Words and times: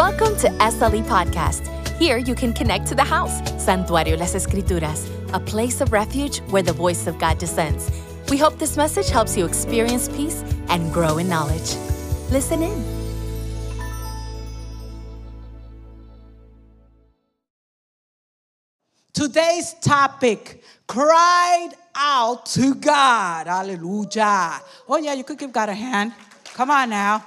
Welcome 0.00 0.34
to 0.38 0.48
SLE 0.48 1.02
Podcast. 1.04 1.68
Here 1.98 2.16
you 2.16 2.34
can 2.34 2.54
connect 2.54 2.86
to 2.86 2.94
the 2.94 3.04
house, 3.04 3.42
Santuario 3.62 4.18
Las 4.18 4.34
Escrituras, 4.34 5.06
a 5.34 5.38
place 5.38 5.82
of 5.82 5.92
refuge 5.92 6.38
where 6.48 6.62
the 6.62 6.72
voice 6.72 7.06
of 7.06 7.18
God 7.18 7.36
descends. 7.36 7.90
We 8.30 8.38
hope 8.38 8.58
this 8.58 8.78
message 8.78 9.10
helps 9.10 9.36
you 9.36 9.44
experience 9.44 10.08
peace 10.08 10.42
and 10.70 10.90
grow 10.90 11.18
in 11.18 11.28
knowledge. 11.28 11.76
Listen 12.30 12.62
in. 12.62 12.82
Today's 19.12 19.74
topic 19.82 20.64
cried 20.86 21.72
out 21.94 22.46
to 22.46 22.74
God. 22.74 23.48
Hallelujah. 23.48 24.62
Oh, 24.88 24.96
yeah, 24.96 25.12
you 25.12 25.24
could 25.24 25.36
give 25.36 25.52
God 25.52 25.68
a 25.68 25.74
hand. 25.74 26.14
Come 26.54 26.70
on 26.70 26.88
now. 26.88 27.22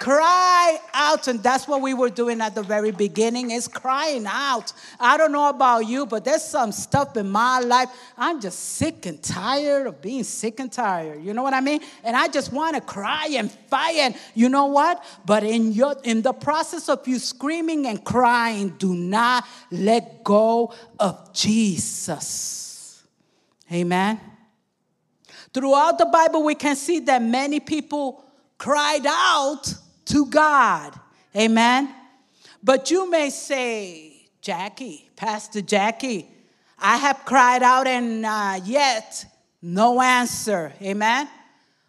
Cry 0.00 0.78
out, 0.94 1.28
and 1.28 1.42
that's 1.42 1.68
what 1.68 1.82
we 1.82 1.92
were 1.92 2.08
doing 2.08 2.40
at 2.40 2.54
the 2.54 2.62
very 2.62 2.90
beginning 2.90 3.50
is 3.50 3.68
crying 3.68 4.24
out. 4.26 4.72
I 4.98 5.18
don't 5.18 5.30
know 5.30 5.50
about 5.50 5.80
you, 5.80 6.06
but 6.06 6.24
there's 6.24 6.42
some 6.42 6.72
stuff 6.72 7.18
in 7.18 7.28
my 7.28 7.60
life. 7.60 7.90
I'm 8.16 8.40
just 8.40 8.58
sick 8.76 9.04
and 9.04 9.22
tired 9.22 9.86
of 9.86 10.00
being 10.00 10.24
sick 10.24 10.58
and 10.58 10.72
tired. 10.72 11.22
You 11.22 11.34
know 11.34 11.42
what 11.42 11.52
I 11.52 11.60
mean? 11.60 11.82
And 12.02 12.16
I 12.16 12.28
just 12.28 12.50
want 12.50 12.76
to 12.76 12.80
cry 12.80 13.28
and 13.32 13.52
fight. 13.52 13.96
And 13.96 14.14
you 14.34 14.48
know 14.48 14.64
what? 14.64 15.04
But 15.26 15.44
in 15.44 15.72
your 15.72 15.94
in 16.02 16.22
the 16.22 16.32
process 16.32 16.88
of 16.88 17.06
you 17.06 17.18
screaming 17.18 17.86
and 17.86 18.02
crying, 18.02 18.70
do 18.78 18.94
not 18.94 19.44
let 19.70 20.24
go 20.24 20.72
of 20.98 21.34
Jesus. 21.34 23.04
Amen. 23.70 24.18
Throughout 25.52 25.98
the 25.98 26.06
Bible, 26.06 26.42
we 26.42 26.54
can 26.54 26.74
see 26.74 27.00
that 27.00 27.20
many 27.20 27.60
people 27.60 28.24
cried 28.56 29.04
out 29.06 29.74
to 30.10 30.26
God. 30.26 30.98
Amen. 31.36 31.94
But 32.62 32.90
you 32.90 33.08
may 33.08 33.30
say, 33.30 34.28
Jackie, 34.40 35.08
Pastor 35.14 35.60
Jackie, 35.60 36.28
I 36.78 36.96
have 36.96 37.24
cried 37.24 37.62
out 37.62 37.86
and 37.86 38.26
uh, 38.26 38.60
yet 38.64 39.24
no 39.62 40.00
answer. 40.00 40.72
Amen. 40.82 41.28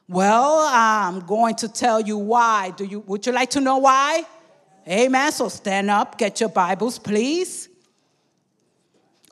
Well, 0.07 0.67
I'm 0.69 1.21
going 1.21 1.55
to 1.55 1.67
tell 1.67 1.99
you 1.99 2.17
why. 2.17 2.71
Do 2.71 2.85
you 2.85 2.99
would 3.01 3.25
you 3.25 3.31
like 3.31 3.49
to 3.51 3.61
know 3.61 3.77
why? 3.77 4.23
Amen. 4.87 5.31
So 5.31 5.47
stand 5.47 5.89
up, 5.89 6.17
get 6.17 6.39
your 6.39 6.49
Bibles, 6.49 6.99
please. 6.99 7.69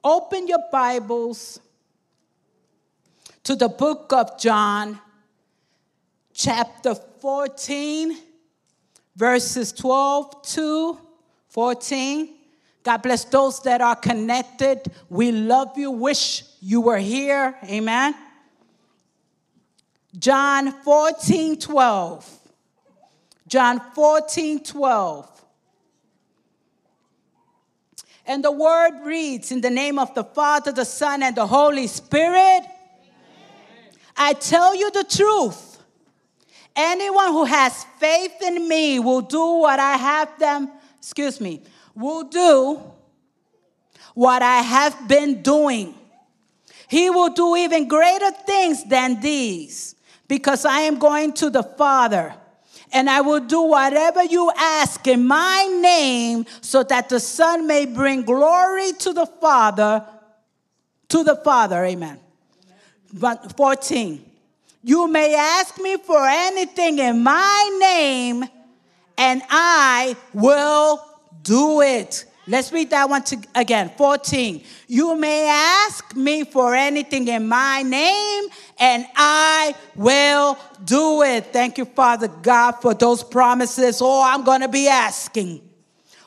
Open 0.04 0.48
your 0.48 0.64
Bibles 0.72 1.60
to 3.44 3.56
the 3.56 3.68
book 3.68 4.14
of 4.14 4.40
John, 4.40 5.00
chapter 6.34 6.96
14 6.96 8.29
verses 9.20 9.74
12 9.74 10.42
to 10.44 10.98
14. 11.50 12.30
God 12.84 13.02
bless 13.02 13.26
those 13.26 13.62
that 13.64 13.82
are 13.82 13.98
connected. 13.98 14.90
We 15.10 15.34
love 15.34 15.78
you. 15.78 15.92
Wish 15.92 16.44
you 16.62 16.80
were 16.80 16.98
here. 16.98 17.54
Amen. 17.66 18.16
John 20.18 20.72
14, 20.72 21.60
12. 21.60 22.40
John 23.46 23.82
14, 23.94 24.64
12. 24.64 25.46
And 28.26 28.42
the 28.42 28.54
word 28.54 29.02
reads 29.04 29.52
in 29.52 29.60
the 29.60 29.70
name 29.70 30.00
of 30.00 30.16
the 30.16 30.24
Father, 30.24 30.72
the 30.72 30.86
Son, 30.86 31.24
and 31.24 31.36
the 31.36 31.46
Holy 31.46 31.88
Spirit. 31.88 32.38
Amen. 32.38 32.70
I 34.16 34.32
tell 34.32 34.74
you 34.74 34.90
the 34.92 35.04
truth. 35.04 35.69
Anyone 36.76 37.32
who 37.32 37.46
has 37.46 37.84
faith 38.00 38.42
in 38.42 38.68
me 38.68 39.00
will 39.00 39.22
do 39.22 39.60
what 39.60 39.80
I 39.80 39.98
have 39.98 40.40
them, 40.40 40.72
excuse 40.98 41.42
me, 41.42 41.62
will 41.96 42.24
do 42.24 42.82
what 44.14 44.42
I 44.42 44.62
have 44.62 45.08
been 45.08 45.42
doing. 45.42 45.96
He 46.88 47.10
will 47.10 47.30
do 47.30 47.56
even 47.56 47.88
greater 47.88 48.32
things 48.32 48.84
than 48.84 49.22
these 49.22 49.96
because 50.28 50.66
I 50.66 50.82
am 50.82 50.98
going 50.98 51.34
to 51.34 51.50
the 51.50 51.64
Father. 51.64 52.34
And 52.92 53.10
I 53.10 53.22
will 53.22 53.42
do 53.42 53.62
whatever 53.62 54.24
you 54.24 54.52
ask 54.58 55.06
in 55.08 55.28
my 55.28 55.68
name 55.82 56.46
so 56.62 56.82
that 56.84 57.10
the 57.10 57.20
Son 57.20 57.68
may 57.68 57.86
bring 57.86 58.24
glory 58.24 58.94
to 58.94 59.14
the 59.14 59.28
Father, 59.28 60.04
to 61.10 61.24
the 61.24 61.36
Father. 61.36 61.86
Amen. 61.86 62.20
But 63.14 63.56
14. 63.56 64.29
You 64.82 65.08
may 65.08 65.36
ask 65.36 65.80
me 65.80 65.98
for 65.98 66.26
anything 66.26 67.00
in 67.00 67.22
my 67.22 67.78
name, 67.80 68.46
and 69.18 69.42
I 69.50 70.16
will 70.34 71.04
do 71.44 71.82
it. 71.82 72.26
Let's 72.48 72.72
read 72.72 72.90
that 72.92 73.10
one 73.10 73.24
to, 73.26 73.38
again. 73.54 73.92
14. 73.98 74.64
You 74.88 75.16
may 75.18 75.48
ask 75.50 76.16
me 76.16 76.46
for 76.46 76.74
anything 76.74 77.28
in 77.28 77.48
my 77.48 77.84
name, 77.84 78.50
and 78.80 79.06
I 79.16 79.76
will 79.96 80.58
do 80.84 81.24
it. 81.24 81.48
Thank 81.48 81.78
you, 81.78 81.86
Father 81.86 82.28
God, 82.28 82.72
for 82.82 82.94
those 82.94 83.24
promises. 83.24 84.02
Oh, 84.02 84.24
I'm 84.26 84.44
going 84.44 84.62
to 84.62 84.70
be 84.70 84.88
asking. 84.88 85.62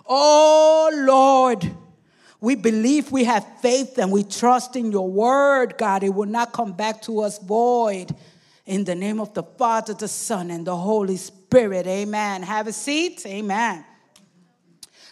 Oh, 0.06 0.90
Lord. 0.94 1.68
We 2.40 2.56
believe 2.56 3.12
we 3.12 3.22
have 3.22 3.46
faith 3.60 3.98
and 3.98 4.10
we 4.10 4.24
trust 4.24 4.74
in 4.74 4.90
your 4.90 5.08
word, 5.08 5.78
God. 5.78 6.02
It 6.02 6.12
will 6.12 6.26
not 6.26 6.52
come 6.52 6.72
back 6.72 7.00
to 7.02 7.20
us 7.20 7.38
void. 7.38 8.12
In 8.64 8.84
the 8.84 8.94
name 8.94 9.20
of 9.20 9.34
the 9.34 9.42
Father, 9.42 9.92
the 9.92 10.06
Son, 10.06 10.50
and 10.50 10.64
the 10.66 10.76
Holy 10.76 11.16
Spirit. 11.16 11.86
Amen. 11.86 12.42
Have 12.42 12.68
a 12.68 12.72
seat. 12.72 13.24
Amen. 13.26 13.84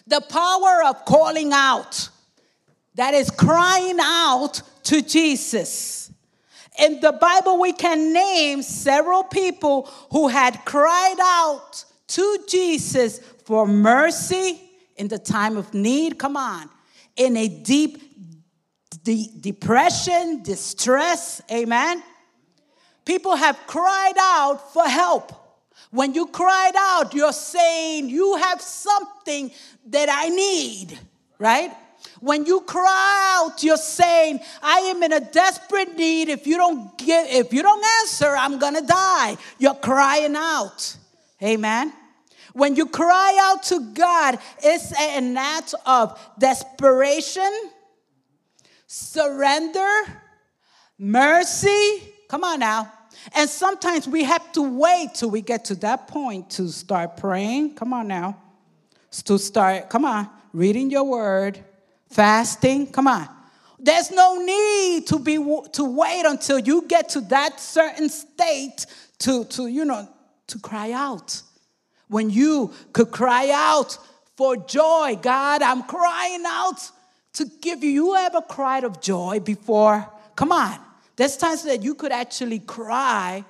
The 0.07 0.21
power 0.21 0.83
of 0.85 1.03
calling 1.05 1.51
out, 1.51 2.09
that 2.95 3.13
is 3.13 3.29
crying 3.29 3.97
out 4.01 4.61
to 4.83 5.01
Jesus. 5.01 6.11
In 6.79 7.01
the 7.01 7.11
Bible, 7.11 7.59
we 7.59 7.73
can 7.73 8.13
name 8.13 8.61
several 8.61 9.23
people 9.23 9.89
who 10.11 10.29
had 10.29 10.63
cried 10.63 11.17
out 11.21 11.83
to 12.07 12.39
Jesus 12.47 13.19
for 13.45 13.67
mercy 13.67 14.61
in 14.95 15.09
the 15.09 15.19
time 15.19 15.57
of 15.57 15.73
need. 15.73 16.17
Come 16.17 16.37
on. 16.37 16.69
In 17.17 17.35
a 17.35 17.49
deep 17.49 18.01
de- 19.03 19.29
depression, 19.41 20.41
distress. 20.41 21.41
Amen 21.51 22.01
People 23.11 23.35
have 23.35 23.59
cried 23.67 24.13
out 24.17 24.71
for 24.71 24.85
help. 24.87 25.33
When 25.89 26.13
you 26.13 26.27
cried 26.27 26.77
out, 26.77 27.13
you're 27.13 27.33
saying, 27.33 28.07
You 28.07 28.37
have 28.37 28.61
something 28.61 29.51
that 29.87 30.07
I 30.09 30.29
need, 30.29 30.97
right? 31.37 31.73
When 32.21 32.45
you 32.45 32.61
cry 32.61 33.35
out, 33.35 33.63
you're 33.63 33.75
saying, 33.75 34.39
I 34.63 34.77
am 34.91 35.03
in 35.03 35.11
a 35.11 35.19
desperate 35.19 35.97
need. 35.97 36.29
If 36.29 36.47
you 36.47 36.55
don't 36.55 36.97
get, 36.97 37.29
if 37.29 37.51
you 37.51 37.61
don't 37.61 37.83
answer, 37.99 38.33
I'm 38.33 38.57
gonna 38.59 38.87
die. 38.87 39.35
You're 39.59 39.81
crying 39.91 40.37
out. 40.37 40.95
Amen. 41.43 41.91
When 42.53 42.77
you 42.77 42.85
cry 42.85 43.37
out 43.41 43.63
to 43.63 43.91
God, 43.93 44.39
it's 44.63 44.93
an 44.97 45.35
act 45.35 45.75
of 45.85 46.17
desperation, 46.39 47.51
surrender, 48.87 49.91
mercy, 50.97 52.07
Come 52.31 52.45
on 52.45 52.59
now. 52.61 52.89
And 53.33 53.49
sometimes 53.49 54.07
we 54.07 54.23
have 54.23 54.51
to 54.53 54.61
wait 54.61 55.15
till 55.15 55.29
we 55.29 55.41
get 55.41 55.65
to 55.65 55.75
that 55.75 56.07
point 56.07 56.49
to 56.51 56.67
start 56.69 57.17
praying. 57.17 57.75
Come 57.75 57.93
on 57.93 58.07
now. 58.07 58.37
To 59.25 59.37
start, 59.37 59.89
come 59.89 60.05
on, 60.05 60.29
reading 60.53 60.89
your 60.89 61.03
word, 61.03 61.59
fasting. 62.09 62.87
Come 62.91 63.07
on. 63.07 63.27
There's 63.77 64.11
no 64.11 64.37
need 64.37 65.07
to 65.07 65.19
be 65.19 65.35
to 65.35 65.83
wait 65.83 66.23
until 66.25 66.59
you 66.59 66.83
get 66.87 67.09
to 67.09 67.21
that 67.21 67.59
certain 67.59 68.09
state 68.09 68.85
to, 69.19 69.43
to 69.45 69.67
you 69.67 69.85
know 69.85 70.07
to 70.47 70.59
cry 70.59 70.91
out. 70.91 71.41
When 72.07 72.29
you 72.29 72.73
could 72.93 73.11
cry 73.11 73.49
out 73.51 73.97
for 74.35 74.55
joy, 74.57 75.17
God, 75.21 75.61
I'm 75.61 75.83
crying 75.83 76.43
out 76.45 76.91
to 77.33 77.45
give 77.61 77.83
you. 77.83 77.89
You 77.89 78.15
ever 78.15 78.41
cried 78.41 78.83
of 78.83 79.01
joy 79.01 79.39
before? 79.39 80.07
Come 80.35 80.51
on. 80.51 80.79
There's 81.21 81.37
times 81.37 81.61
that 81.65 81.83
you 81.83 81.93
could 81.93 82.11
actually 82.11 82.57
cry 82.57 83.45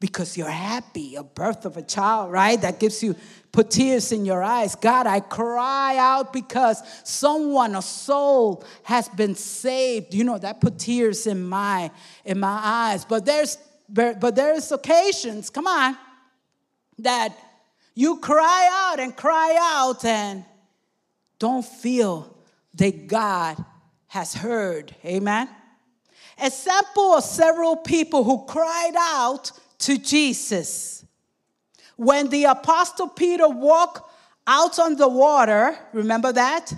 because 0.00 0.36
you're 0.36 0.50
happy, 0.50 1.14
a 1.14 1.22
birth 1.22 1.64
of 1.64 1.76
a 1.76 1.82
child, 1.82 2.32
right? 2.32 2.60
That 2.60 2.80
gives 2.80 3.04
you, 3.04 3.14
put 3.52 3.70
tears 3.70 4.10
in 4.10 4.24
your 4.24 4.42
eyes. 4.42 4.74
God, 4.74 5.06
I 5.06 5.20
cry 5.20 5.96
out 5.96 6.32
because 6.32 6.82
someone, 7.04 7.76
a 7.76 7.82
soul, 7.82 8.64
has 8.82 9.08
been 9.10 9.36
saved. 9.36 10.12
You 10.12 10.24
know, 10.24 10.38
that 10.38 10.60
put 10.60 10.80
tears 10.80 11.28
in 11.28 11.48
my, 11.48 11.92
in 12.24 12.40
my 12.40 12.58
eyes. 12.60 13.04
But 13.04 13.24
there's, 13.24 13.58
but 13.88 14.34
there's 14.34 14.72
occasions, 14.72 15.50
come 15.50 15.68
on, 15.68 15.96
that 16.98 17.32
you 17.94 18.18
cry 18.18 18.88
out 18.90 18.98
and 18.98 19.14
cry 19.14 19.56
out 19.60 20.04
and 20.04 20.44
don't 21.38 21.64
feel 21.64 22.36
that 22.74 23.06
God 23.06 23.64
has 24.08 24.34
heard. 24.34 24.96
Amen? 25.04 25.48
A 26.40 26.50
sample 26.50 27.14
of 27.14 27.24
several 27.24 27.76
people 27.76 28.24
who 28.24 28.44
cried 28.46 28.94
out 28.96 29.52
to 29.80 29.98
Jesus. 29.98 31.04
When 31.96 32.28
the 32.28 32.44
apostle 32.44 33.08
Peter 33.08 33.48
walked 33.48 34.10
out 34.46 34.78
on 34.78 34.96
the 34.96 35.08
water. 35.08 35.76
Remember 35.92 36.32
that? 36.32 36.72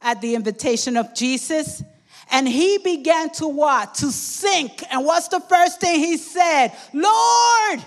At 0.00 0.20
the 0.20 0.34
invitation 0.34 0.96
of 0.96 1.14
Jesus. 1.14 1.82
And 2.30 2.48
he 2.48 2.78
began 2.78 3.30
to 3.34 3.48
what? 3.48 3.94
To 3.96 4.12
sink. 4.12 4.82
And 4.90 5.04
what's 5.04 5.28
the 5.28 5.40
first 5.40 5.80
thing 5.80 5.98
he 5.98 6.16
said? 6.16 6.72
Lord! 6.92 7.84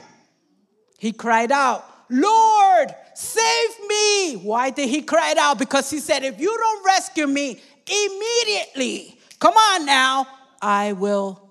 He 0.97 1.11
cried 1.11 1.51
out, 1.51 1.85
Lord, 2.09 2.93
save 3.13 3.69
me. 3.87 4.35
Why 4.35 4.69
did 4.69 4.89
he 4.89 5.01
cry 5.01 5.33
out? 5.37 5.57
Because 5.59 5.89
he 5.89 5.99
said, 5.99 6.23
if 6.23 6.39
you 6.39 6.55
don't 6.55 6.85
rescue 6.85 7.27
me 7.27 7.61
immediately, 7.87 9.19
come 9.39 9.53
on 9.53 9.85
now, 9.85 10.27
I 10.63 10.93
will 10.93 11.41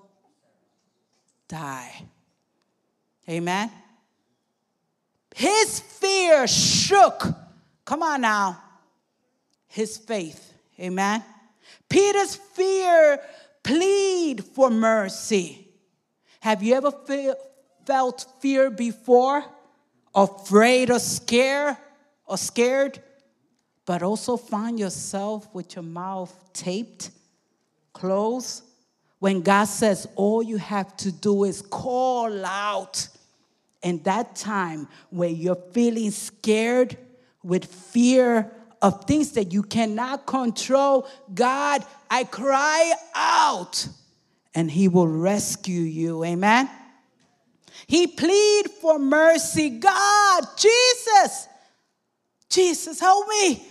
die. 1.47 2.01
Amen. 3.29 3.69
His 5.35 5.79
fear 5.79 6.47
shook. 6.47 7.27
Come 7.85 8.01
on 8.01 8.21
now. 8.21 8.59
His 9.67 9.99
faith. 9.99 10.53
Amen. 10.79 11.23
Peter's 11.87 12.35
fear 12.35 13.19
plead 13.61 14.43
for 14.43 14.71
mercy. 14.71 15.67
Have 16.39 16.63
you 16.63 16.73
ever 16.73 16.91
feel, 16.91 17.35
felt 17.85 18.25
fear 18.41 18.71
before? 18.71 19.45
Afraid 20.15 20.89
or 20.89 20.97
scared 20.97 21.77
or 22.25 22.39
scared? 22.39 22.99
But 23.85 24.01
also 24.01 24.37
find 24.37 24.79
yourself 24.79 25.53
with 25.53 25.75
your 25.75 25.83
mouth 25.83 26.33
taped, 26.51 27.11
closed? 27.93 28.63
When 29.23 29.39
God 29.39 29.69
says 29.69 30.05
all 30.17 30.43
you 30.43 30.57
have 30.57 30.97
to 30.97 31.09
do 31.09 31.45
is 31.45 31.61
call 31.61 32.43
out. 32.43 33.07
And 33.81 34.03
that 34.03 34.35
time 34.35 34.89
where 35.11 35.29
you're 35.29 35.63
feeling 35.71 36.11
scared 36.11 36.97
with 37.41 37.63
fear 37.63 38.51
of 38.81 39.05
things 39.05 39.31
that 39.31 39.53
you 39.53 39.63
cannot 39.63 40.25
control, 40.25 41.07
God, 41.33 41.85
I 42.09 42.25
cry 42.25 42.93
out 43.15 43.87
and 44.53 44.69
He 44.69 44.89
will 44.89 45.07
rescue 45.07 45.83
you. 45.83 46.25
Amen. 46.25 46.69
He 47.87 48.07
plead 48.07 48.71
for 48.81 48.99
mercy. 48.99 49.69
God, 49.69 50.43
Jesus, 50.57 51.47
Jesus, 52.49 52.99
help 52.99 53.25
me. 53.29 53.65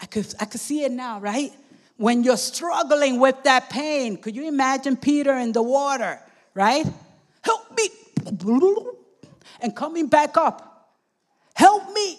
I 0.00 0.06
could, 0.06 0.32
I 0.38 0.44
could 0.44 0.60
see 0.60 0.84
it 0.84 0.92
now, 0.92 1.18
right? 1.18 1.52
When 1.96 2.24
you're 2.24 2.36
struggling 2.36 3.20
with 3.20 3.42
that 3.44 3.70
pain, 3.70 4.16
could 4.16 4.34
you 4.34 4.48
imagine 4.48 4.96
Peter 4.96 5.34
in 5.38 5.52
the 5.52 5.62
water, 5.62 6.20
right? 6.54 6.84
Help 7.42 7.76
me. 7.76 7.88
And 9.60 9.74
coming 9.74 10.08
back 10.08 10.36
up. 10.36 10.90
Help 11.54 11.92
me. 11.92 12.18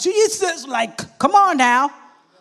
Jesus, 0.00 0.66
like, 0.66 1.18
come 1.18 1.34
on 1.34 1.56
now. 1.56 1.90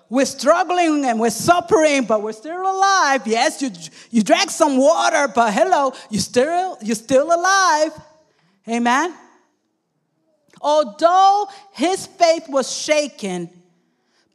We're 0.09 0.25
struggling 0.25 1.05
and 1.05 1.19
we're 1.19 1.29
suffering, 1.29 2.03
but 2.03 2.21
we're 2.21 2.33
still 2.33 2.59
alive. 2.59 3.25
Yes, 3.25 3.61
you, 3.61 3.71
you 4.09 4.23
drank 4.23 4.49
some 4.49 4.77
water, 4.77 5.31
but 5.33 5.53
hello, 5.53 5.93
you're 6.09 6.19
still, 6.19 6.77
you're 6.81 6.95
still 6.95 7.33
alive. 7.33 7.91
Amen. 8.67 9.15
Although 10.59 11.47
his 11.71 12.07
faith 12.07 12.47
was 12.49 12.69
shaken, 12.69 13.49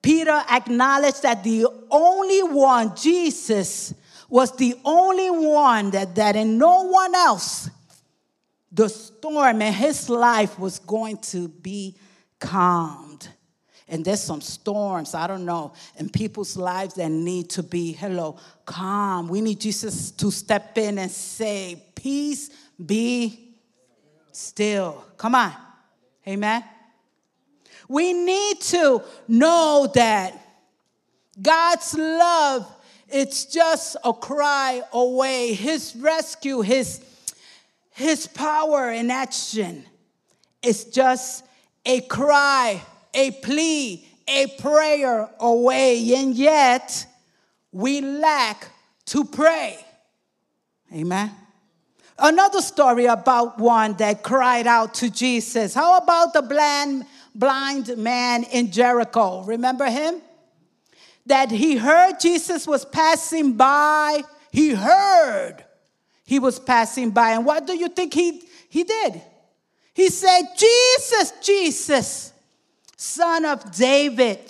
Peter 0.07 0.41
acknowledged 0.53 1.23
that 1.25 1.43
the 1.43 1.67
only 1.91 2.41
one, 2.41 2.95
Jesus, 2.95 3.93
was 4.29 4.57
the 4.57 4.77
only 4.85 5.31
one 5.31 5.91
that, 5.91 6.15
that 6.15 6.37
in 6.37 6.59
no 6.59 6.85
one 6.85 7.13
else, 7.13 7.69
the 8.71 8.89
storm 8.89 9.61
in 9.63 9.73
his 9.73 10.09
life 10.09 10.61
was 10.61 10.79
going 10.79 11.17
to 11.17 11.49
be 11.49 11.97
calmed. 12.39 13.29
And 13.89 14.05
there's 14.05 14.21
some 14.21 14.41
storms, 14.41 15.13
I 15.13 15.27
don't 15.27 15.45
know, 15.45 15.73
in 15.99 16.09
people's 16.09 16.57
lives 16.57 16.95
that 16.95 17.11
need 17.11 17.51
to 17.51 17.65
be, 17.65 17.91
hello, 17.91 18.39
calm. 18.65 19.27
We 19.27 19.41
need 19.41 19.59
Jesus 19.61 20.13
to 20.13 20.31
step 20.31 20.79
in 20.79 20.99
and 20.99 21.11
say, 21.11 21.83
Peace 21.97 22.51
be 22.79 23.57
still. 24.31 25.05
Come 25.17 25.35
on. 25.35 25.53
Amen. 26.29 26.63
We 27.89 28.13
need 28.13 28.61
to 28.63 29.03
know 29.29 29.91
that 29.95 30.41
God's 31.41 31.95
love, 31.95 32.67
it's 33.09 33.45
just 33.45 33.97
a 34.05 34.13
cry 34.13 34.83
away. 34.93 35.53
His 35.53 35.95
rescue, 35.97 36.63
his, 36.63 37.01
his 37.91 38.27
power 38.27 38.91
in 38.91 39.11
action 39.11 39.85
is 40.63 40.85
just 40.85 41.45
a 41.85 42.01
cry, 42.01 42.83
a 43.15 43.31
plea, 43.31 44.07
a 44.27 44.47
prayer 44.59 45.31
away, 45.39 46.15
and 46.15 46.35
yet 46.35 47.07
we 47.71 48.01
lack 48.01 48.69
to 49.07 49.25
pray. 49.25 49.79
Amen. 50.93 51.31
Another 52.19 52.63
story 52.63 53.07
about 53.07 53.59
one 53.59 53.95
that 53.99 54.23
cried 54.23 54.67
out 54.67 54.95
to 54.95 55.11
Jesus. 55.11 55.75
How 55.75 55.99
about 55.99 56.33
the 56.33 56.43
blind, 56.43 57.05
blind 57.39 57.97
man 57.97 58.45
in 58.45 58.71
Jericho? 58.71 59.43
Remember 59.45 59.87
him? 59.87 60.21
That 61.27 61.51
he 61.51 61.77
heard 61.77 62.21
Jesus 62.21 62.67
was 62.67 62.85
passing 62.85 63.57
by. 63.57 64.23
He 64.53 64.71
heard 64.71 65.65
he 66.27 66.41
was 66.41 66.59
passing 66.59 67.11
by. 67.11 67.31
And 67.31 67.47
what 67.47 67.67
do 67.67 67.77
you 67.77 67.89
think 67.89 68.13
he, 68.13 68.43
he 68.69 68.85
did? 68.85 69.23
He 69.95 70.11
said, 70.11 70.43
Jesus, 70.57 71.33
Jesus, 71.41 72.33
son 72.97 73.45
of 73.47 73.75
David, 73.75 74.41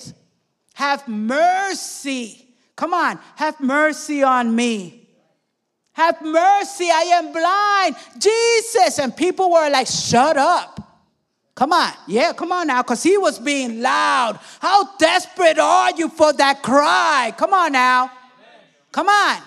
have 0.74 1.06
mercy. 1.06 2.48
Come 2.74 2.94
on, 2.94 3.20
have 3.36 3.60
mercy 3.60 4.22
on 4.22 4.56
me. 4.56 5.08
Have 5.92 6.20
mercy, 6.20 6.90
I 6.90 7.12
am 7.14 7.32
blind. 7.32 7.96
Jesus. 8.18 8.98
And 8.98 9.16
people 9.16 9.50
were 9.50 9.70
like, 9.70 9.86
shut 9.86 10.36
up. 10.36 10.95
Come 11.56 11.72
on. 11.72 11.90
Yeah, 12.06 12.34
come 12.34 12.52
on 12.52 12.66
now, 12.66 12.82
because 12.82 13.02
he 13.02 13.16
was 13.16 13.38
being 13.38 13.80
loud. 13.80 14.38
How 14.60 14.94
desperate 14.98 15.58
are 15.58 15.90
you 15.92 16.10
for 16.10 16.32
that 16.34 16.62
cry? 16.62 17.32
Come 17.36 17.54
on 17.54 17.72
now. 17.72 18.12
Come 18.92 19.08
on. 19.08 19.42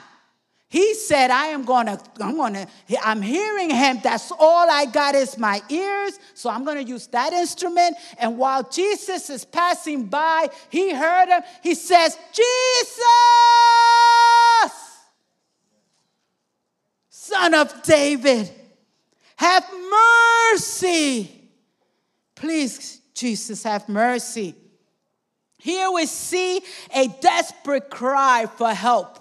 He 0.69 0.95
said, 0.95 1.29
I 1.29 1.47
am 1.47 1.65
gonna, 1.65 1.99
I'm 2.19 2.35
gonna, 2.35 2.67
I'm 3.03 3.21
hearing 3.21 3.69
him. 3.69 3.99
That's 4.03 4.31
all 4.31 4.69
I 4.69 4.85
got 4.85 5.15
is 5.15 5.37
my 5.37 5.61
ears. 5.69 6.19
So 6.33 6.49
I'm 6.49 6.65
gonna 6.65 6.81
use 6.81 7.07
that 7.07 7.31
instrument. 7.31 7.95
And 8.17 8.37
while 8.39 8.63
Jesus 8.63 9.29
is 9.29 9.45
passing 9.45 10.05
by, 10.05 10.49
he 10.69 10.93
heard 10.93 11.29
him. 11.29 11.41
He 11.61 11.75
says, 11.75 12.17
Jesus, 12.33 13.03
son 17.09 17.53
of 17.53 17.83
David, 17.83 18.51
have 19.37 19.65
mercy. 20.51 21.38
Please, 22.39 23.01
Jesus, 23.13 23.63
have 23.63 23.89
mercy. 23.89 24.55
Here 25.57 25.91
we 25.91 26.05
see 26.05 26.61
a 26.95 27.07
desperate 27.19 27.89
cry 27.89 28.45
for 28.55 28.73
help. 28.73 29.19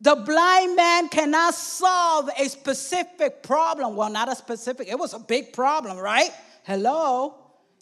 The 0.00 0.16
blind 0.16 0.74
man 0.74 1.08
cannot 1.08 1.54
solve 1.54 2.30
a 2.38 2.48
specific 2.48 3.42
problem. 3.42 3.94
Well, 3.94 4.08
not 4.08 4.32
a 4.32 4.34
specific, 4.34 4.88
it 4.88 4.98
was 4.98 5.12
a 5.12 5.18
big 5.18 5.52
problem, 5.52 5.98
right? 5.98 6.30
Hello? 6.64 7.34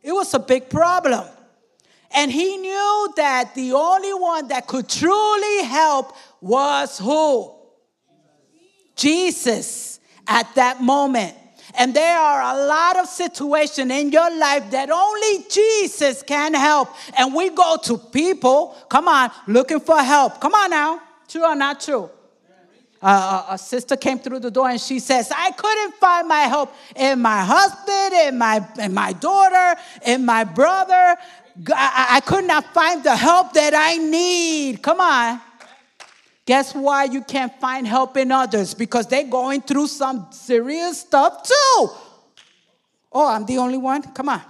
It 0.02 0.10
was 0.10 0.34
a 0.34 0.40
big 0.40 0.68
problem. 0.68 1.24
And 2.10 2.32
he 2.32 2.56
knew 2.56 3.12
that 3.16 3.54
the 3.54 3.74
only 3.74 4.12
one 4.12 4.48
that 4.48 4.66
could 4.66 4.88
truly 4.88 5.62
help 5.62 6.16
was 6.40 6.98
who? 6.98 7.54
Jesus 8.96 10.00
at 10.26 10.52
that 10.56 10.82
moment. 10.82 11.36
And 11.74 11.94
there 11.94 12.18
are 12.18 12.56
a 12.56 12.66
lot 12.66 12.96
of 12.96 13.06
situations 13.06 13.90
in 13.90 14.10
your 14.10 14.30
life 14.36 14.70
that 14.70 14.90
only 14.90 15.44
Jesus 15.50 16.22
can 16.22 16.54
help. 16.54 16.88
And 17.16 17.34
we 17.34 17.50
go 17.50 17.76
to 17.84 17.98
people, 17.98 18.76
come 18.88 19.08
on, 19.08 19.30
looking 19.46 19.80
for 19.80 19.98
help. 19.98 20.40
Come 20.40 20.54
on 20.54 20.70
now. 20.70 21.00
True 21.28 21.44
or 21.44 21.54
not 21.54 21.80
true? 21.80 22.10
Uh, 23.00 23.46
a 23.50 23.58
sister 23.58 23.96
came 23.96 24.18
through 24.18 24.40
the 24.40 24.50
door 24.50 24.68
and 24.68 24.80
she 24.80 24.98
says, 24.98 25.30
I 25.34 25.52
couldn't 25.52 25.94
find 25.96 26.26
my 26.26 26.42
help 26.42 26.74
in 26.96 27.20
my 27.20 27.44
husband, 27.44 28.12
in 28.26 28.38
my, 28.38 28.66
in 28.80 28.92
my 28.92 29.12
daughter, 29.12 29.80
in 30.04 30.24
my 30.24 30.42
brother. 30.42 31.16
I, 31.74 32.06
I 32.10 32.20
could 32.20 32.44
not 32.44 32.72
find 32.74 33.04
the 33.04 33.14
help 33.14 33.52
that 33.52 33.72
I 33.74 33.98
need. 33.98 34.82
Come 34.82 35.00
on. 35.00 35.40
Guess 36.48 36.74
why 36.74 37.04
you 37.04 37.20
can't 37.20 37.52
find 37.60 37.86
help 37.86 38.16
in 38.16 38.32
others? 38.32 38.72
Because 38.72 39.06
they're 39.06 39.28
going 39.28 39.60
through 39.60 39.86
some 39.86 40.28
serious 40.30 41.00
stuff 41.00 41.42
too. 41.42 41.90
Oh, 43.12 43.28
I'm 43.28 43.44
the 43.44 43.58
only 43.58 43.76
one? 43.76 44.00
Come 44.00 44.30
on. 44.30 44.40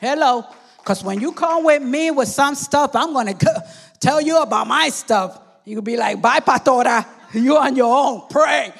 Hello. 0.00 0.44
Because 0.78 1.02
when 1.02 1.20
you 1.20 1.32
come 1.32 1.64
with 1.64 1.82
me 1.82 2.12
with 2.12 2.28
some 2.28 2.54
stuff, 2.54 2.94
I'm 2.94 3.12
going 3.12 3.36
to 3.36 3.64
tell 3.98 4.20
you 4.20 4.40
about 4.40 4.68
my 4.68 4.88
stuff. 4.90 5.36
You 5.64 5.74
could 5.74 5.84
be 5.84 5.96
like, 5.96 6.22
bye, 6.22 6.38
Pastora. 6.38 7.04
You 7.34 7.56
on 7.56 7.74
your 7.74 7.92
own. 7.92 8.28
Pray. 8.30 8.72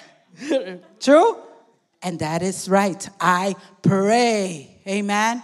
True? 1.01 1.37
And 2.01 2.21
that 2.21 2.43
is 2.43 2.69
right. 2.69 3.09
I 3.21 3.57
pray. 3.83 4.81
Amen. 4.87 5.43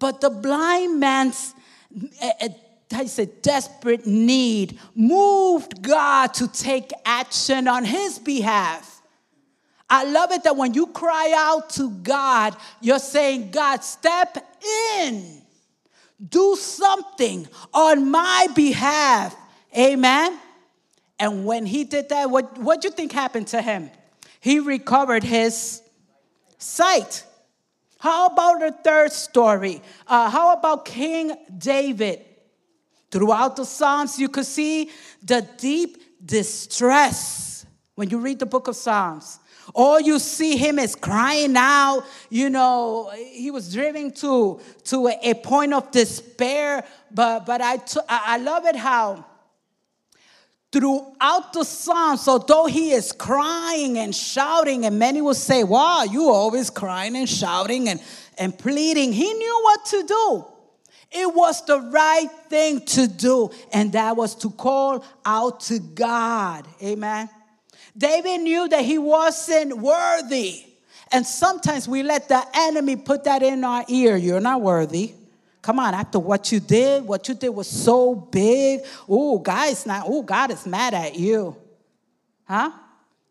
But 0.00 0.20
the 0.20 0.30
blind 0.30 0.98
man's 0.98 1.54
eh, 2.20 2.32
eh, 2.40 2.48
uh, 2.92 3.04
a 3.18 3.26
desperate 3.26 4.06
need 4.06 4.78
moved 4.94 5.82
God 5.82 6.34
to 6.34 6.48
take 6.48 6.90
action 7.04 7.68
on 7.68 7.84
his 7.84 8.18
behalf. 8.18 9.02
I 9.90 10.04
love 10.04 10.32
it 10.32 10.44
that 10.44 10.56
when 10.56 10.74
you 10.74 10.86
cry 10.88 11.34
out 11.36 11.70
to 11.70 11.90
God, 11.90 12.54
you're 12.80 12.98
saying, 12.98 13.50
God, 13.50 13.82
step 13.82 14.36
in, 14.96 15.42
do 16.26 16.56
something 16.56 17.48
on 17.72 18.10
my 18.10 18.48
behalf. 18.54 19.34
Amen. 19.76 20.38
And 21.18 21.44
when 21.44 21.66
he 21.66 21.84
did 21.84 22.10
that, 22.10 22.30
what 22.30 22.58
what 22.58 22.80
do 22.80 22.88
you 22.88 22.92
think 22.92 23.12
happened 23.12 23.48
to 23.48 23.62
him? 23.62 23.90
He 24.40 24.60
recovered 24.60 25.24
his 25.24 25.82
sight. 26.58 27.24
How 27.98 28.26
about 28.26 28.60
the 28.60 28.70
third 28.70 29.10
story? 29.10 29.82
Uh, 30.06 30.30
how 30.30 30.52
about 30.52 30.84
King 30.84 31.34
David? 31.56 32.24
Throughout 33.10 33.56
the 33.56 33.64
Psalms, 33.64 34.18
you 34.18 34.28
could 34.28 34.46
see 34.46 34.90
the 35.22 35.46
deep 35.56 36.02
distress 36.24 37.66
when 37.94 38.10
you 38.10 38.18
read 38.18 38.38
the 38.38 38.46
book 38.46 38.68
of 38.68 38.76
Psalms. 38.76 39.40
All 39.74 40.00
you 40.00 40.18
see 40.18 40.56
him 40.56 40.78
is 40.78 40.94
crying 40.94 41.54
out. 41.56 42.04
You 42.30 42.50
know, 42.50 43.10
he 43.14 43.50
was 43.50 43.72
driven 43.72 44.10
to, 44.12 44.60
to 44.84 45.08
a, 45.22 45.34
point 45.34 45.74
of 45.74 45.90
despair. 45.90 46.84
But, 47.10 47.44
but 47.46 47.60
I, 47.60 47.76
t- 47.76 48.00
I 48.08 48.38
love 48.38 48.64
it 48.66 48.76
how 48.76 49.24
throughout 50.70 51.52
the 51.52 51.64
Psalms, 51.64 52.28
although 52.28 52.66
he 52.66 52.92
is 52.92 53.12
crying 53.12 53.98
and 53.98 54.14
shouting, 54.14 54.84
and 54.84 54.98
many 54.98 55.20
will 55.22 55.34
say, 55.34 55.64
Wow, 55.64 56.04
you 56.04 56.30
always 56.30 56.70
crying 56.70 57.16
and 57.16 57.28
shouting 57.28 57.88
and, 57.88 58.00
and 58.36 58.56
pleading. 58.58 59.12
He 59.12 59.32
knew 59.32 59.60
what 59.62 59.84
to 59.86 60.02
do. 60.06 60.44
It 61.10 61.34
was 61.34 61.64
the 61.64 61.80
right 61.80 62.28
thing 62.48 62.84
to 62.86 63.06
do, 63.06 63.50
and 63.72 63.92
that 63.92 64.16
was 64.16 64.34
to 64.36 64.50
call 64.50 65.04
out 65.24 65.60
to 65.60 65.78
God. 65.78 66.66
Amen. 66.82 67.30
David 67.96 68.42
knew 68.42 68.68
that 68.68 68.84
he 68.84 68.98
wasn't 68.98 69.78
worthy. 69.78 70.64
And 71.10 71.26
sometimes 71.26 71.88
we 71.88 72.02
let 72.02 72.28
the 72.28 72.44
enemy 72.54 72.96
put 72.96 73.24
that 73.24 73.42
in 73.42 73.64
our 73.64 73.84
ear. 73.88 74.16
You're 74.16 74.40
not 74.40 74.60
worthy. 74.60 75.14
Come 75.62 75.80
on, 75.80 75.94
after 75.94 76.18
what 76.18 76.52
you 76.52 76.60
did, 76.60 77.04
what 77.04 77.28
you 77.28 77.34
did 77.34 77.48
was 77.48 77.68
so 77.68 78.14
big. 78.14 78.80
Oh, 79.08 79.38
guys, 79.38 79.86
not, 79.86 80.04
oh, 80.06 80.22
God 80.22 80.50
is 80.50 80.66
mad 80.66 80.94
at 80.94 81.18
you. 81.18 81.56
Huh? 82.44 82.70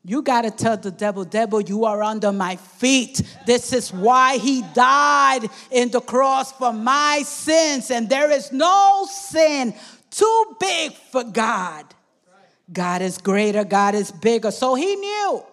You 0.10 0.22
got 0.22 0.44
to 0.44 0.52
tell 0.52 0.78
the 0.78 0.90
devil, 0.90 1.26
devil, 1.26 1.60
you 1.60 1.84
are 1.84 2.02
under 2.02 2.32
my 2.32 2.56
feet. 2.56 3.22
This 3.46 3.74
is 3.74 3.92
why 3.92 4.38
he 4.38 4.62
died 4.74 5.50
in 5.70 5.92
the 5.92 6.00
cross 6.00 6.54
for 6.54 6.72
my 6.72 7.24
sins. 7.26 7.92
And 7.92 8.08
there 8.08 8.32
is 8.32 8.54
no 8.54 9.06
sin 9.12 9.74
too 10.10 10.56
big 10.62 10.94
for 10.94 11.26
God. 11.26 11.94
God 12.72 13.02
is 13.02 13.18
greater, 13.18 13.66
God 13.66 13.96
is 13.96 14.10
bigger. 14.10 14.50
So 14.50 14.76
he 14.76 14.96
knew 14.96 15.44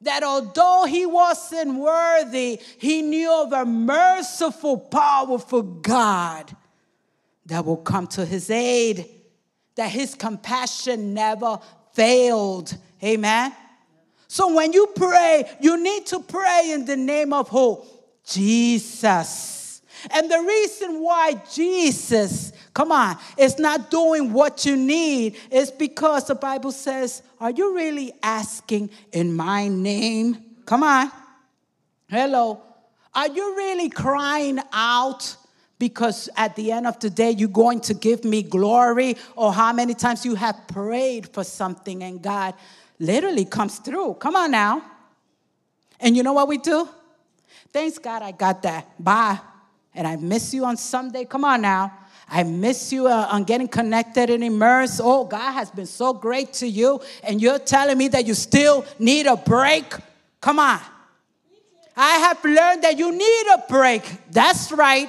that 0.00 0.24
although 0.24 0.86
he 0.88 1.06
wasn't 1.06 1.76
worthy, 1.78 2.60
he 2.78 3.00
knew 3.00 3.32
of 3.32 3.52
a 3.52 3.64
merciful, 3.64 4.76
powerful 4.76 5.62
God 5.62 6.56
that 7.46 7.64
will 7.64 7.76
come 7.76 8.08
to 8.08 8.26
his 8.26 8.50
aid, 8.50 9.08
that 9.76 9.90
his 9.90 10.16
compassion 10.16 11.14
never 11.14 11.60
failed. 11.92 12.76
Amen. 13.00 13.52
So 14.28 14.54
when 14.54 14.72
you 14.72 14.88
pray, 14.94 15.44
you 15.60 15.82
need 15.82 16.06
to 16.06 16.20
pray 16.20 16.70
in 16.72 16.84
the 16.84 16.96
name 16.96 17.32
of 17.32 17.48
who? 17.48 17.82
Jesus. 18.26 19.82
And 20.10 20.30
the 20.30 20.40
reason 20.40 21.00
why 21.00 21.40
Jesus, 21.52 22.52
come 22.74 22.92
on, 22.92 23.16
is 23.38 23.58
not 23.58 23.90
doing 23.90 24.32
what 24.32 24.66
you 24.66 24.76
need 24.76 25.36
is 25.50 25.70
because 25.70 26.26
the 26.26 26.34
Bible 26.34 26.72
says, 26.72 27.22
Are 27.40 27.50
you 27.50 27.74
really 27.74 28.12
asking 28.22 28.90
in 29.12 29.34
my 29.34 29.68
name? 29.68 30.42
Come 30.66 30.82
on. 30.82 31.10
Hello. 32.08 32.62
Are 33.14 33.28
you 33.28 33.56
really 33.56 33.88
crying 33.88 34.60
out? 34.72 35.36
Because 35.78 36.28
at 36.36 36.56
the 36.56 36.72
end 36.72 36.86
of 36.86 36.98
the 37.00 37.10
day, 37.10 37.30
you're 37.30 37.48
going 37.48 37.80
to 37.80 37.94
give 37.94 38.24
me 38.24 38.42
glory, 38.42 39.16
or 39.36 39.52
how 39.52 39.72
many 39.72 39.94
times 39.94 40.24
you 40.24 40.34
have 40.34 40.56
prayed 40.68 41.28
for 41.32 41.44
something 41.44 42.02
and 42.02 42.22
God 42.22 42.54
literally 43.04 43.44
comes 43.44 43.78
through. 43.78 44.14
Come 44.14 44.36
on 44.36 44.50
now. 44.50 44.82
And 46.00 46.16
you 46.16 46.22
know 46.22 46.32
what 46.32 46.48
we 46.48 46.58
do? 46.58 46.88
Thanks 47.72 47.98
God 47.98 48.22
I 48.22 48.32
got 48.32 48.62
that. 48.62 49.02
Bye. 49.02 49.38
And 49.94 50.06
I 50.06 50.16
miss 50.16 50.52
you 50.52 50.64
on 50.64 50.76
Sunday. 50.76 51.24
Come 51.24 51.44
on 51.44 51.62
now. 51.62 51.92
I 52.28 52.42
miss 52.42 52.92
you 52.92 53.06
uh, 53.06 53.28
on 53.30 53.44
getting 53.44 53.68
connected 53.68 54.30
and 54.30 54.42
immersed. 54.42 55.00
Oh, 55.02 55.24
God 55.24 55.52
has 55.52 55.70
been 55.70 55.86
so 55.86 56.12
great 56.12 56.52
to 56.54 56.66
you. 56.66 57.00
And 57.22 57.40
you're 57.40 57.58
telling 57.58 57.98
me 57.98 58.08
that 58.08 58.26
you 58.26 58.34
still 58.34 58.84
need 58.98 59.26
a 59.26 59.36
break? 59.36 59.84
Come 60.40 60.58
on. 60.58 60.80
I 61.96 62.16
have 62.18 62.44
learned 62.44 62.82
that 62.82 62.98
you 62.98 63.12
need 63.12 63.46
a 63.54 63.64
break. 63.68 64.02
That's 64.30 64.72
right. 64.72 65.08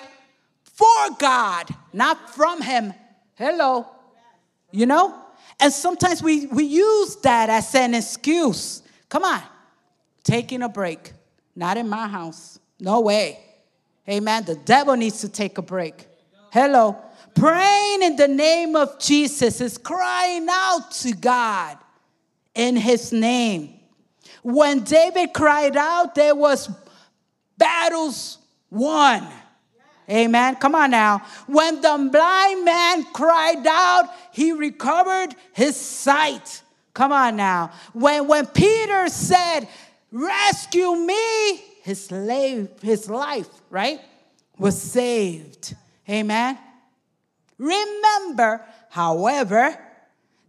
For 0.64 1.10
God, 1.18 1.68
not 1.94 2.36
from 2.36 2.62
Him. 2.62 2.94
Hello. 3.36 3.88
You 4.72 4.86
know? 4.86 5.25
And 5.60 5.72
sometimes 5.72 6.22
we, 6.22 6.48
we 6.48 6.64
use 6.64 7.16
that 7.18 7.50
as 7.50 7.74
an 7.76 7.94
excuse. 7.94 8.84
Come 9.10 9.24
on, 9.24 9.42
taking 10.24 10.62
a 10.62 10.70
break. 10.70 11.14
Not 11.56 11.78
in 11.78 11.88
my 11.88 12.08
house. 12.08 12.60
No 12.80 13.02
way. 13.02 13.40
Amen. 14.10 14.44
The 14.44 14.56
devil 14.56 14.96
needs 14.96 15.22
to 15.22 15.30
take 15.30 15.58
a 15.58 15.62
break. 15.62 16.08
Hello. 16.52 16.98
Praying 17.34 18.04
in 18.04 18.16
the 18.16 18.28
name 18.28 18.76
of 18.76 19.00
Jesus 19.00 19.62
is 19.62 19.78
crying 19.78 20.48
out 20.50 20.92
to 20.92 21.14
God 21.14 21.78
in 22.54 22.76
his 22.76 23.12
name. 23.12 23.74
When 24.44 24.84
David 24.84 25.34
cried 25.34 25.76
out, 25.76 26.16
there 26.16 26.36
was 26.36 26.70
battles 27.58 28.38
won. 28.70 29.28
Amen. 30.10 30.56
Come 30.58 30.76
on 30.76 30.92
now. 30.92 31.26
When 31.48 31.82
the 31.82 32.10
blind 32.12 32.64
man 32.64 33.04
cried 33.06 33.66
out, 33.68 34.10
he 34.36 34.52
recovered 34.52 35.34
his 35.54 35.78
sight. 35.78 36.62
Come 36.94 37.14
on 37.14 37.38
now. 37.38 37.72
When, 37.94 38.28
when 38.28 38.46
Peter 38.48 39.08
said, 39.08 39.68
Rescue 40.12 40.96
me, 40.96 41.56
his, 41.84 42.06
slave, 42.06 42.70
his 42.82 43.10
life, 43.10 43.48
right, 43.70 44.02
was 44.58 44.82
saved. 44.82 45.74
Amen. 46.10 46.58
Remember, 47.58 48.62
however, 48.90 49.78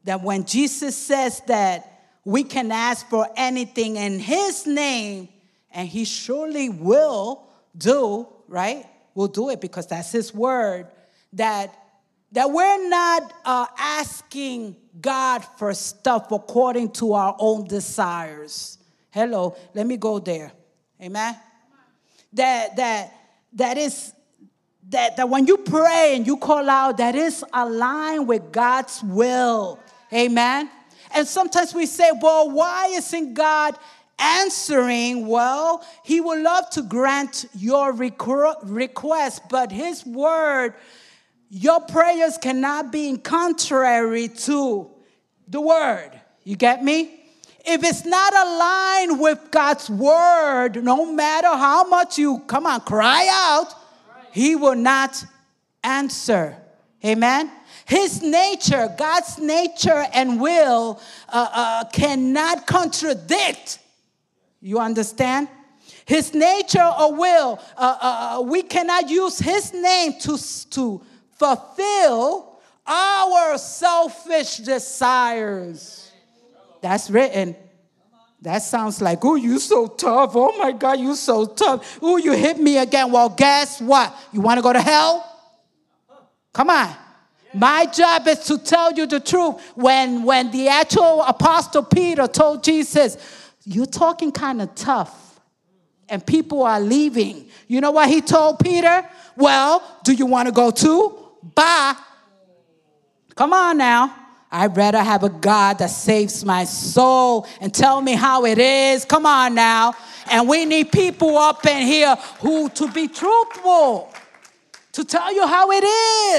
that 0.03 0.21
when 0.21 0.45
Jesus 0.45 0.97
says 0.97 1.41
that 1.47 2.11
we 2.25 2.43
can 2.43 2.73
ask 2.73 3.09
for 3.09 3.29
anything 3.37 3.95
in 3.95 4.19
his 4.19 4.67
name, 4.67 5.29
and 5.71 5.89
he 5.89 6.05
surely 6.05 6.69
will 6.69 7.45
do, 7.77 8.27
right? 8.49 8.85
will 9.17 9.29
do 9.29 9.49
it 9.51 9.61
because 9.61 9.87
that's 9.89 10.13
his 10.13 10.33
word 10.33 10.87
that 11.33 11.75
that 12.33 12.51
we're 12.51 12.89
not 12.89 13.33
uh, 13.45 13.67
asking 13.79 14.77
god 15.01 15.45
for 15.59 15.73
stuff 15.75 16.33
according 16.33 16.91
to 16.91 17.13
our 17.13 17.37
own 17.39 17.67
desires. 17.67 18.79
Hello 19.11 19.57
let 19.75 19.87
me 19.87 19.97
go 19.97 20.19
there. 20.19 20.53
Amen? 21.01 21.37
That 22.33 22.77
that 22.77 23.13
that 23.55 23.79
is 23.79 24.13
that, 24.89 25.17
that 25.17 25.29
when 25.29 25.47
you 25.47 25.59
pray 25.59 26.15
and 26.15 26.27
you 26.27 26.37
call 26.37 26.71
out 26.71 26.99
that 26.99 27.15
is 27.15 27.45
aligned 27.53 28.29
with 28.29 28.53
god's 28.53 29.03
will. 29.03 29.81
Amen? 30.13 30.71
And 31.15 31.27
sometimes 31.27 31.75
we 31.75 31.87
say 31.87 32.11
well 32.21 32.51
why 32.51 32.89
isn't 32.89 33.35
god 33.35 33.79
answering, 34.19 35.27
well, 35.27 35.85
he 36.03 36.21
would 36.21 36.41
love 36.41 36.71
to 36.71 36.83
grant 36.83 37.47
your 37.55 37.93
request, 37.93 39.43
but 39.51 39.71
his 39.71 40.05
word, 40.07 40.75
your 41.49 41.81
prayers 41.81 42.39
cannot 42.39 42.93
be 42.93 43.09
in 43.09 43.19
contrary 43.19 44.29
to 44.29 44.91
the 45.49 45.61
word. 45.61 46.11
You 46.45 46.57
get 46.57 46.83
me? 46.83 47.13
If 47.65 47.83
it's 47.83 48.05
not 48.05 48.33
aligned 48.33 49.21
with 49.21 49.51
God's 49.51 49.91
word, 49.91 50.83
no 50.85 51.13
matter 51.13 51.49
how 51.49 51.89
much 51.89 52.19
you 52.19 52.41
come 52.47 52.67
on, 52.67 52.81
cry 52.83 53.29
out, 53.31 53.75
he 54.33 54.55
will 54.55 54.77
not 54.77 55.25
answer. 55.83 56.57
Amen. 57.05 57.51
His 57.85 58.23
nature, 58.23 58.93
God's 58.97 59.39
nature 59.39 60.07
and 60.13 60.41
will, 60.41 61.01
uh, 61.29 61.49
uh, 61.53 61.85
cannot 61.91 62.67
contradict 62.67 63.81
you 64.67 64.81
understand? 64.81 65.49
His 66.07 66.35
nature 66.35 66.83
or 66.99 67.15
will, 67.15 67.61
uh, 67.77 67.97
uh, 68.01 68.39
uh, 68.39 68.43
we 68.43 68.63
cannot 68.63 69.09
use 69.09 69.39
his 69.39 69.73
name 69.73 70.15
to, 70.21 70.37
to 70.71 71.01
fulfill 71.39 72.59
our 72.87 73.59
selfish 73.59 74.59
desires. 74.59 76.13
That's 76.81 77.11
written. 77.11 77.57
That 78.43 78.63
sounds 78.63 79.01
like, 79.01 79.25
oh, 79.25 79.35
you 79.35 79.59
so 79.59 79.87
tough. 79.89 80.33
Oh 80.35 80.57
my 80.59 80.73
God, 80.73 81.01
you 81.01 81.15
so 81.15 81.47
tough. 81.47 81.99
Oh, 82.03 82.17
you 82.17 82.33
hit 82.33 82.59
me 82.59 82.79
again. 82.79 83.11
Well, 83.11 83.29
guess 83.29 83.81
what? 83.81 84.15
You 84.33 84.41
want 84.41 84.59
to 84.59 84.63
go 84.63 84.73
to 84.73 84.81
hell? 84.81 85.25
Come 86.53 86.71
on. 86.71 86.95
My 87.55 87.87
job 87.87 88.29
is 88.29 88.41
to 88.47 88.59
tell 88.59 88.93
you 88.93 89.07
the 89.07 89.19
truth. 89.19 89.61
When, 89.75 90.25
when 90.25 90.51
the 90.51 90.69
actual 90.69 91.23
apostle 91.23 91.83
Peter 91.83 92.27
told 92.27 92.63
Jesus, 92.63 93.17
You're 93.65 93.87
talking 93.87 94.31
kind 94.31 94.61
of 94.61 94.75
tough, 94.75 95.41
and 96.09 96.25
people 96.25 96.63
are 96.63 96.81
leaving. 96.81 97.49
You 97.67 97.81
know 97.81 97.91
what 97.91 98.09
he 98.09 98.21
told 98.21 98.61
Peter? 98.61 99.09
Well, 99.37 99.83
do 100.05 100.13
you 100.13 100.27
want 100.27 100.47
to 100.47 100.53
go 100.53 100.71
too? 100.71 101.26
Bye. 101.55 101.97
Come 103.35 103.53
on 103.53 103.79
now. 103.79 104.15
I'd 104.51 104.77
rather 104.77 105.03
have 105.03 105.23
a 105.23 105.29
God 105.29 105.79
that 105.79 105.91
saves 105.91 106.45
my 106.45 106.65
soul 106.65 107.47
and 107.61 107.75
tell 107.75 108.01
me 108.01 108.15
how 108.15 108.45
it 108.45 108.59
is. 108.59 109.05
Come 109.05 109.27
on 109.27 109.55
now. 109.55 109.95
And 110.31 110.49
we 110.49 110.65
need 110.65 110.93
people 110.93 111.37
up 111.37 111.67
in 111.67 111.87
here 111.87 112.17
who 112.41 112.69
to 112.71 112.91
be 112.91 113.09
truthful, 113.09 114.13
to 114.93 115.05
tell 115.05 115.35
you 115.35 115.47
how 115.47 115.71
it 115.71 115.85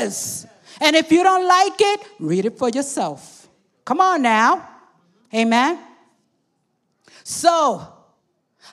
is. 0.02 0.48
And 0.82 0.96
if 0.96 1.12
you 1.12 1.24
don't 1.24 1.48
like 1.48 1.80
it, 1.80 2.02
read 2.20 2.46
it 2.46 2.58
for 2.58 2.70
yourself. 2.70 3.48
Come 3.86 4.02
on 4.02 4.22
now. 4.22 4.68
Amen. 5.34 5.80
So, 7.24 7.86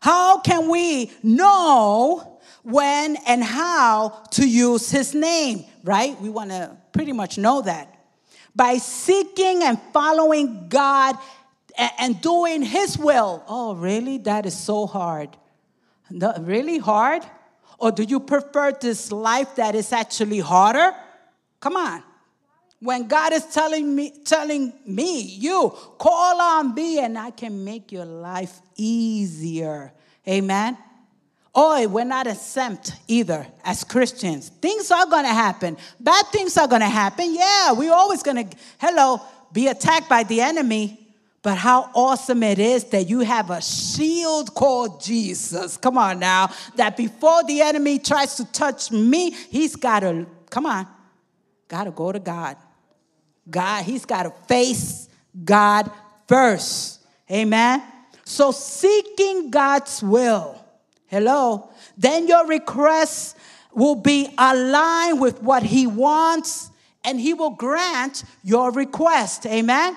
how 0.01 0.41
can 0.41 0.69
we 0.69 1.11
know 1.23 2.34
when 2.65 3.17
and 3.27 3.45
how 3.45 4.25
to 4.33 4.49
use 4.49 4.91
his 4.91 5.15
name, 5.15 5.65
right? 5.85 6.21
We 6.21 6.31
want 6.31 6.51
to 6.51 6.77
pretty 6.93 7.13
much 7.13 7.39
know 7.39 7.63
that. 7.63 7.91
By 8.57 8.79
seeking 8.79 9.63
and 9.63 9.79
following 9.93 10.69
God 10.69 11.17
and 11.77 12.21
doing 12.21 12.63
his 12.63 12.97
will. 12.97 13.45
Oh, 13.47 13.75
really? 13.75 14.19
That 14.19 14.47
is 14.47 14.57
so 14.57 14.87
hard. 14.87 15.37
Really 16.11 16.79
hard? 16.79 17.23
Or 17.79 17.91
do 17.91 18.03
you 18.05 18.21
prefer 18.21 18.73
this 18.73 19.11
life 19.13 19.57
that 19.57 19.75
is 19.75 19.93
actually 19.93 20.39
harder? 20.39 20.95
Come 21.61 21.77
on. 21.77 22.03
When 22.81 23.09
God 23.09 23.33
is 23.33 23.45
telling 23.47 23.95
me, 23.95 24.13
telling 24.25 24.73
me, 24.87 25.23
you 25.23 25.71
call 25.99 26.41
on 26.41 26.75
me 26.75 26.99
and 27.01 27.19
I 27.19 27.31
can 27.31 27.65
make 27.65 27.91
your 27.91 28.05
life 28.05 28.61
easier. 28.77 29.93
Amen. 30.29 30.79
Oh, 31.55 31.87
we're 31.87 32.05
not 32.05 32.27
exempt 32.27 32.93
either 33.07 33.47
as 33.63 33.85
Christians. 33.85 34.49
Things 34.49 34.91
are 34.91 35.07
going 35.07 35.25
to 35.25 35.33
happen. 35.33 35.77
Bad 36.01 36.27
things 36.27 36.57
are 36.57 36.67
going 36.67 36.81
to 36.81 36.89
happen. 36.89 37.33
Yeah, 37.33 37.73
we're 37.73 37.93
always 37.93 38.25
going 38.25 38.49
to, 38.49 38.57
hello, 38.81 39.21
be 39.53 39.69
attacked 39.69 40.09
by 40.09 40.25
the 40.25 40.41
enemy. 40.41 41.01
But 41.43 41.59
how 41.59 41.91
awesome 41.95 42.43
it 42.43 42.59
is 42.59 42.85
that 42.85 43.09
you 43.09 43.21
have 43.21 43.51
a 43.51 43.61
shield 43.61 44.55
called 44.55 45.03
Jesus. 45.03 45.77
Come 45.77 45.99
on 45.99 46.19
now. 46.19 46.51
That 46.77 46.97
before 46.97 47.45
the 47.45 47.61
enemy 47.61 47.99
tries 47.99 48.37
to 48.37 48.51
touch 48.51 48.91
me, 48.91 49.31
he's 49.31 49.77
got 49.77 50.01
to, 50.01 50.27
come 50.49 50.65
on, 50.65 50.89
got 51.69 51.85
to 51.85 51.91
go 51.91 52.11
to 52.11 52.19
God. 52.19 52.57
God, 53.49 53.85
he's 53.85 54.07
got 54.07 54.23
to 54.23 54.31
face 54.49 55.09
God 55.45 55.91
first. 56.27 57.05
Amen. 57.31 57.83
So 58.25 58.51
seeking 58.51 59.51
God's 59.51 60.03
will. 60.03 60.64
Hello. 61.15 61.71
Then 61.97 62.27
your 62.27 62.45
requests 62.45 63.37
will 63.73 63.95
be 63.95 64.35
aligned 64.37 65.21
with 65.21 65.41
what 65.41 65.63
he 65.63 65.87
wants 65.87 66.71
and 67.05 67.21
he 67.21 67.35
will 67.35 67.51
grant 67.51 68.25
your 68.43 68.73
request. 68.73 69.47
Amen. 69.47 69.97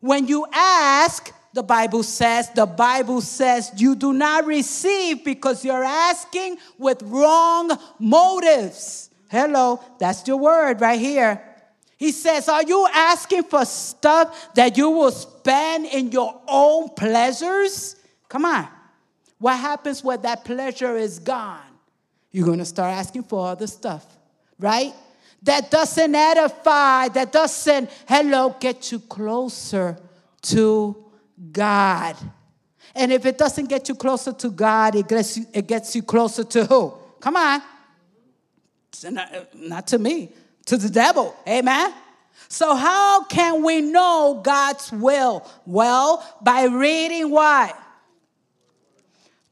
When 0.00 0.26
you 0.26 0.44
ask, 0.52 1.32
the 1.52 1.62
Bible 1.62 2.02
says, 2.02 2.50
the 2.50 2.66
Bible 2.66 3.20
says 3.20 3.70
you 3.76 3.94
do 3.94 4.12
not 4.12 4.44
receive 4.44 5.24
because 5.24 5.64
you're 5.64 5.84
asking 5.84 6.58
with 6.76 7.00
wrong 7.02 7.70
motives. 8.00 9.10
Hello, 9.30 9.80
that's 10.00 10.26
your 10.26 10.38
word 10.38 10.80
right 10.80 10.98
here. 10.98 11.40
He 11.98 12.10
says, 12.10 12.48
Are 12.48 12.64
you 12.64 12.88
asking 12.92 13.44
for 13.44 13.64
stuff 13.64 14.52
that 14.56 14.76
you 14.76 14.90
will 14.90 15.12
spend 15.12 15.86
in 15.86 16.10
your 16.10 16.42
own 16.48 16.88
pleasures? 16.96 17.94
Come 18.28 18.44
on. 18.44 18.66
What 19.42 19.58
happens 19.58 20.02
when 20.02 20.22
that 20.22 20.44
pleasure 20.44 20.96
is 20.96 21.18
gone? 21.18 21.60
You're 22.30 22.46
going 22.46 22.60
to 22.60 22.64
start 22.64 22.94
asking 22.94 23.24
for 23.24 23.48
other 23.48 23.66
stuff, 23.66 24.06
right? 24.58 24.94
That 25.42 25.70
doesn't 25.70 26.14
edify, 26.14 27.08
that 27.08 27.32
doesn't, 27.32 27.90
hello, 28.08 28.56
get 28.58 28.90
you 28.90 29.00
closer 29.00 29.98
to 30.42 30.96
God. 31.50 32.16
And 32.94 33.12
if 33.12 33.26
it 33.26 33.36
doesn't 33.36 33.68
get 33.68 33.88
you 33.88 33.96
closer 33.96 34.32
to 34.32 34.50
God, 34.50 34.94
it 34.94 35.08
gets 35.08 35.36
you, 35.36 35.46
it 35.52 35.66
gets 35.66 35.94
you 35.94 36.02
closer 36.02 36.44
to 36.44 36.64
who? 36.64 36.94
Come 37.20 37.36
on 37.36 37.62
not, 39.10 39.54
not 39.54 39.86
to 39.88 39.98
me, 39.98 40.30
to 40.66 40.76
the 40.76 40.88
devil. 40.88 41.34
Amen. 41.48 41.92
So, 42.48 42.74
how 42.74 43.24
can 43.24 43.62
we 43.62 43.80
know 43.80 44.40
God's 44.44 44.92
will? 44.92 45.48
Well, 45.66 46.24
by 46.42 46.64
reading 46.64 47.30
what? 47.30 47.78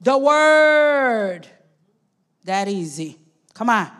The 0.00 0.16
Word. 0.16 1.46
That 2.44 2.68
easy. 2.68 3.18
Come 3.54 3.70
on. 3.70 3.90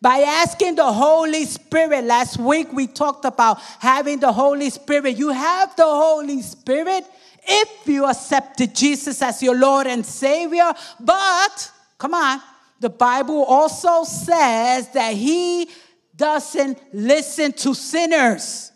By 0.00 0.18
asking 0.20 0.76
the 0.76 0.92
Holy 0.92 1.44
Spirit. 1.44 2.04
Last 2.04 2.38
week 2.38 2.72
we 2.72 2.86
talked 2.86 3.24
about 3.24 3.60
having 3.78 4.20
the 4.20 4.32
Holy 4.32 4.70
Spirit. 4.70 5.16
You 5.16 5.30
have 5.30 5.74
the 5.76 5.84
Holy 5.84 6.40
Spirit 6.42 7.04
if 7.42 7.86
you 7.86 8.06
accepted 8.06 8.74
Jesus 8.74 9.20
as 9.22 9.42
your 9.42 9.56
Lord 9.56 9.86
and 9.86 10.04
Savior. 10.04 10.72
But, 11.00 11.72
come 11.98 12.14
on, 12.14 12.40
the 12.78 12.90
Bible 12.90 13.44
also 13.44 14.04
says 14.04 14.88
that 14.92 15.14
he 15.14 15.68
doesn't 16.16 16.78
listen 16.92 17.52
to 17.52 17.74
sinners. 17.74 18.72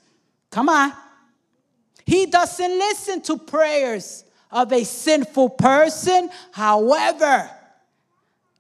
Come 0.51 0.69
on. 0.69 0.93
He 2.07 2.27
doesn't 2.27 2.79
listen 2.79 3.23
to 3.23 3.39
prayers 3.39 4.24
of 4.55 4.73
a 4.73 4.85
sinful 4.85 5.51
person. 5.51 6.31
However, 6.53 7.51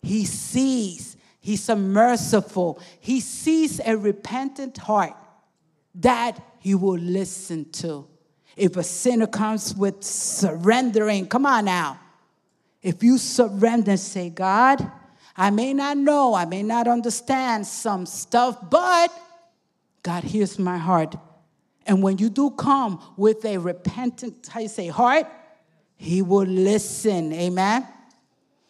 he 0.02 0.26
sees, 0.26 1.16
he's 1.40 1.68
a 1.68 1.76
merciful, 1.76 2.80
he 3.00 3.20
sees 3.20 3.80
a 3.80 3.96
repentant 3.96 4.76
heart 4.76 5.14
that 5.94 6.42
he 6.58 6.74
will 6.74 6.98
listen 6.98 7.70
to. 7.70 8.06
If 8.56 8.76
a 8.76 8.82
sinner 8.82 9.28
comes 9.28 9.74
with 9.74 10.02
surrendering, 10.02 11.28
come 11.28 11.46
on 11.46 11.66
now. 11.66 12.00
If 12.82 13.02
you 13.02 13.16
surrender 13.16 13.92
and 13.92 14.00
say, 14.00 14.30
God, 14.30 14.90
I 15.36 15.50
may 15.50 15.72
not 15.74 15.96
know, 15.96 16.34
I 16.34 16.44
may 16.44 16.62
not 16.62 16.88
understand 16.88 17.66
some 17.66 18.04
stuff, 18.04 18.58
but 18.68 19.12
God 20.02 20.24
hears 20.24 20.58
my 20.58 20.76
heart. 20.76 21.16
And 21.86 22.02
when 22.02 22.18
you 22.18 22.30
do 22.30 22.50
come 22.50 23.00
with 23.16 23.44
a 23.44 23.58
repentant, 23.58 24.48
how 24.48 24.60
you 24.60 24.68
say, 24.68 24.88
heart, 24.88 25.26
He 26.04 26.20
will 26.20 26.46
listen. 26.46 27.32
Amen. 27.32 27.88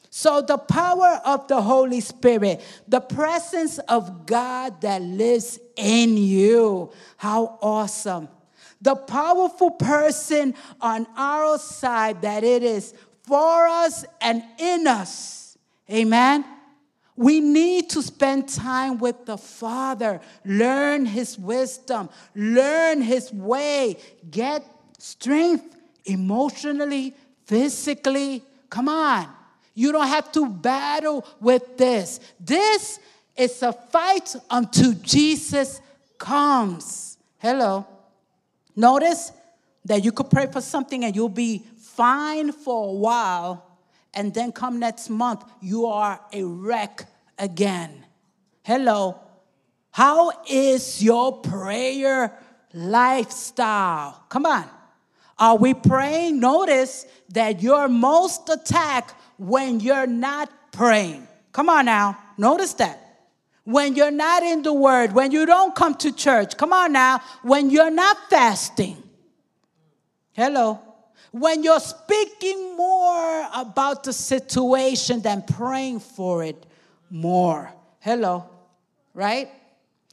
So, 0.08 0.40
the 0.40 0.56
power 0.56 1.20
of 1.24 1.48
the 1.48 1.60
Holy 1.60 2.00
Spirit, 2.00 2.64
the 2.86 3.00
presence 3.00 3.80
of 3.80 4.24
God 4.26 4.80
that 4.82 5.02
lives 5.02 5.58
in 5.74 6.16
you, 6.16 6.92
how 7.16 7.58
awesome. 7.60 8.28
The 8.80 8.94
powerful 8.94 9.72
person 9.72 10.54
on 10.80 11.08
our 11.16 11.58
side 11.58 12.22
that 12.22 12.44
it 12.44 12.62
is 12.62 12.94
for 13.24 13.66
us 13.66 14.04
and 14.20 14.44
in 14.58 14.86
us. 14.86 15.58
Amen. 15.90 16.44
We 17.16 17.40
need 17.40 17.90
to 17.90 18.02
spend 18.02 18.48
time 18.48 18.98
with 18.98 19.26
the 19.26 19.38
Father, 19.38 20.20
learn 20.44 21.06
His 21.06 21.36
wisdom, 21.36 22.08
learn 22.36 23.02
His 23.02 23.32
way, 23.32 23.96
get 24.30 24.64
strength 24.98 25.76
emotionally, 26.04 27.14
physically. 27.46 28.42
Come 28.70 28.88
on. 28.88 29.28
You 29.74 29.92
don't 29.92 30.06
have 30.06 30.30
to 30.32 30.48
battle 30.48 31.26
with 31.40 31.76
this. 31.76 32.20
This 32.38 32.98
is 33.36 33.62
a 33.62 33.72
fight 33.72 34.36
until 34.50 34.92
Jesus 34.94 35.80
comes. 36.18 37.18
Hello. 37.38 37.86
Notice 38.76 39.32
that 39.84 40.04
you 40.04 40.12
could 40.12 40.30
pray 40.30 40.46
for 40.46 40.60
something 40.60 41.04
and 41.04 41.14
you'll 41.14 41.28
be 41.28 41.62
fine 41.76 42.52
for 42.52 42.88
a 42.88 42.92
while 42.92 43.74
and 44.14 44.32
then 44.32 44.52
come 44.52 44.78
next 44.78 45.10
month, 45.10 45.44
you 45.60 45.86
are 45.86 46.20
a 46.32 46.42
wreck 46.44 47.06
again. 47.38 48.06
Hello. 48.62 49.20
How 49.90 50.32
is 50.48 51.02
your 51.02 51.40
prayer 51.40 52.36
lifestyle? 52.72 54.24
Come 54.28 54.46
on. 54.46 54.68
Are 55.38 55.56
we 55.56 55.74
praying? 55.74 56.40
Notice 56.40 57.06
that 57.30 57.62
you're 57.62 57.88
most 57.88 58.48
attacked 58.48 59.14
when 59.38 59.80
you're 59.80 60.06
not 60.06 60.50
praying. 60.72 61.26
Come 61.52 61.68
on 61.68 61.86
now. 61.86 62.18
Notice 62.38 62.74
that. 62.74 63.00
When 63.64 63.96
you're 63.96 64.10
not 64.10 64.42
in 64.42 64.62
the 64.62 64.72
word, 64.72 65.12
when 65.12 65.30
you 65.30 65.46
don't 65.46 65.74
come 65.74 65.94
to 65.96 66.12
church. 66.12 66.56
Come 66.56 66.72
on 66.72 66.92
now. 66.92 67.20
When 67.42 67.70
you're 67.70 67.90
not 67.90 68.16
fasting. 68.28 69.02
Hello. 70.32 70.80
when 71.34 71.64
you're 71.64 71.80
speaking 71.80 72.76
more 72.76 73.48
about 73.52 74.04
the 74.04 74.12
situation 74.12 75.20
than 75.20 75.42
praying 75.42 75.98
for 75.98 76.44
it 76.44 76.64
more. 77.10 77.72
Hello, 77.98 78.48
right? 79.14 79.48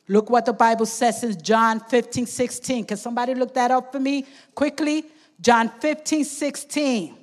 Look 0.07 0.29
what 0.29 0.45
the 0.45 0.53
Bible 0.53 0.85
says 0.85 1.23
in 1.23 1.41
John 1.41 1.79
15, 1.79 2.25
16. 2.25 2.85
Can 2.85 2.97
somebody 2.97 3.33
look 3.35 3.53
that 3.53 3.71
up 3.71 3.91
for 3.91 3.99
me 3.99 4.25
quickly? 4.53 5.05
John 5.39 5.69
15, 5.69 6.23
16. 6.23 7.17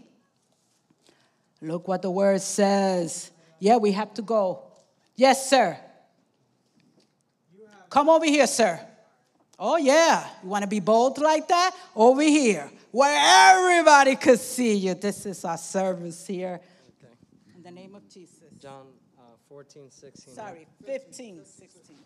Look 1.60 1.88
what 1.88 2.02
the 2.02 2.10
word 2.10 2.40
says. 2.40 3.30
Yeah, 3.58 3.76
we 3.76 3.92
have 3.92 4.14
to 4.14 4.22
go. 4.22 4.62
Yes, 5.16 5.50
sir. 5.50 5.78
Come 7.90 8.08
over 8.08 8.24
here, 8.24 8.46
sir. 8.46 8.80
Oh, 9.58 9.76
yeah. 9.76 10.26
You 10.42 10.48
want 10.48 10.62
to 10.62 10.68
be 10.68 10.80
bold 10.80 11.18
like 11.18 11.48
that? 11.48 11.74
Over 11.96 12.22
here, 12.22 12.70
where 12.92 13.56
everybody 13.56 14.14
could 14.14 14.38
see 14.38 14.74
you. 14.74 14.94
This 14.94 15.26
is 15.26 15.44
our 15.44 15.58
service 15.58 16.26
here. 16.26 16.60
Okay. 17.02 17.12
In 17.56 17.62
the 17.62 17.70
name 17.70 17.94
of 17.94 18.08
Jesus. 18.08 18.38
John 18.60 18.86
uh, 19.18 19.22
14, 19.48 19.90
16. 19.90 20.34
Sorry, 20.34 20.66
15, 20.84 21.44
16. 21.44 21.96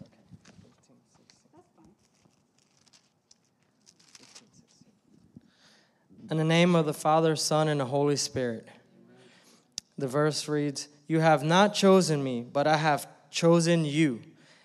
In 6.32 6.38
the 6.38 6.44
name 6.44 6.74
of 6.74 6.86
the 6.86 6.94
Father, 6.94 7.36
Son, 7.36 7.68
and 7.68 7.78
the 7.78 7.84
Holy 7.84 8.16
Spirit. 8.16 8.66
The 9.98 10.08
verse 10.08 10.48
reads 10.48 10.88
You 11.06 11.20
have 11.20 11.44
not 11.44 11.74
chosen 11.74 12.24
me, 12.24 12.40
but 12.40 12.66
I 12.66 12.78
have 12.78 13.06
chosen 13.30 13.84
you 13.84 14.22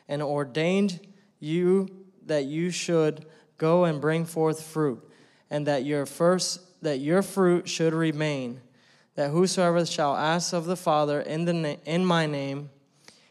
and 0.08 0.22
ordained 0.22 1.06
you 1.42 1.90
that 2.26 2.46
you 2.46 2.72
should 2.72 3.26
go 3.58 3.84
and 3.84 4.00
bring 4.00 4.24
forth 4.24 4.64
fruit, 4.64 5.12
and 5.50 5.68
that 5.68 5.84
your 5.84 6.06
first 6.06 6.62
that 6.84 7.00
your 7.00 7.22
fruit 7.22 7.68
should 7.68 7.94
remain, 7.94 8.62
that 9.16 9.32
whosoever 9.32 9.86
shall 9.86 10.16
ask 10.16 10.54
of 10.54 10.68
the 10.68 10.78
Father 10.78 11.20
in 11.20 11.44
the 11.44 11.54
na- 11.54 11.76
in 11.84 12.06
my 12.06 12.28
name, 12.28 12.70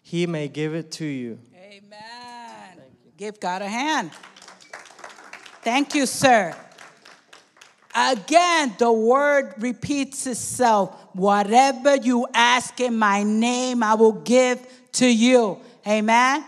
he 0.03 0.27
may 0.27 0.46
give 0.46 0.75
it 0.75 0.90
to 0.90 1.07
you. 1.07 1.38
Amen. 1.57 2.83
Give 3.16 3.40
God 3.40 3.62
a 3.62 3.68
hand. 3.68 4.11
Thank 5.62 5.94
you, 5.94 6.05
sir. 6.05 6.55
Again, 7.99 8.75
the 8.79 8.93
word 8.93 9.55
repeats 9.57 10.27
itself. 10.27 10.95
Whatever 11.15 11.97
you 11.97 12.27
ask 12.35 12.79
in 12.79 12.99
my 12.99 13.23
name, 13.23 13.83
I 13.83 13.95
will 13.95 14.13
give 14.13 14.61
to 14.93 15.07
you. 15.07 15.59
Amen. 15.87 16.45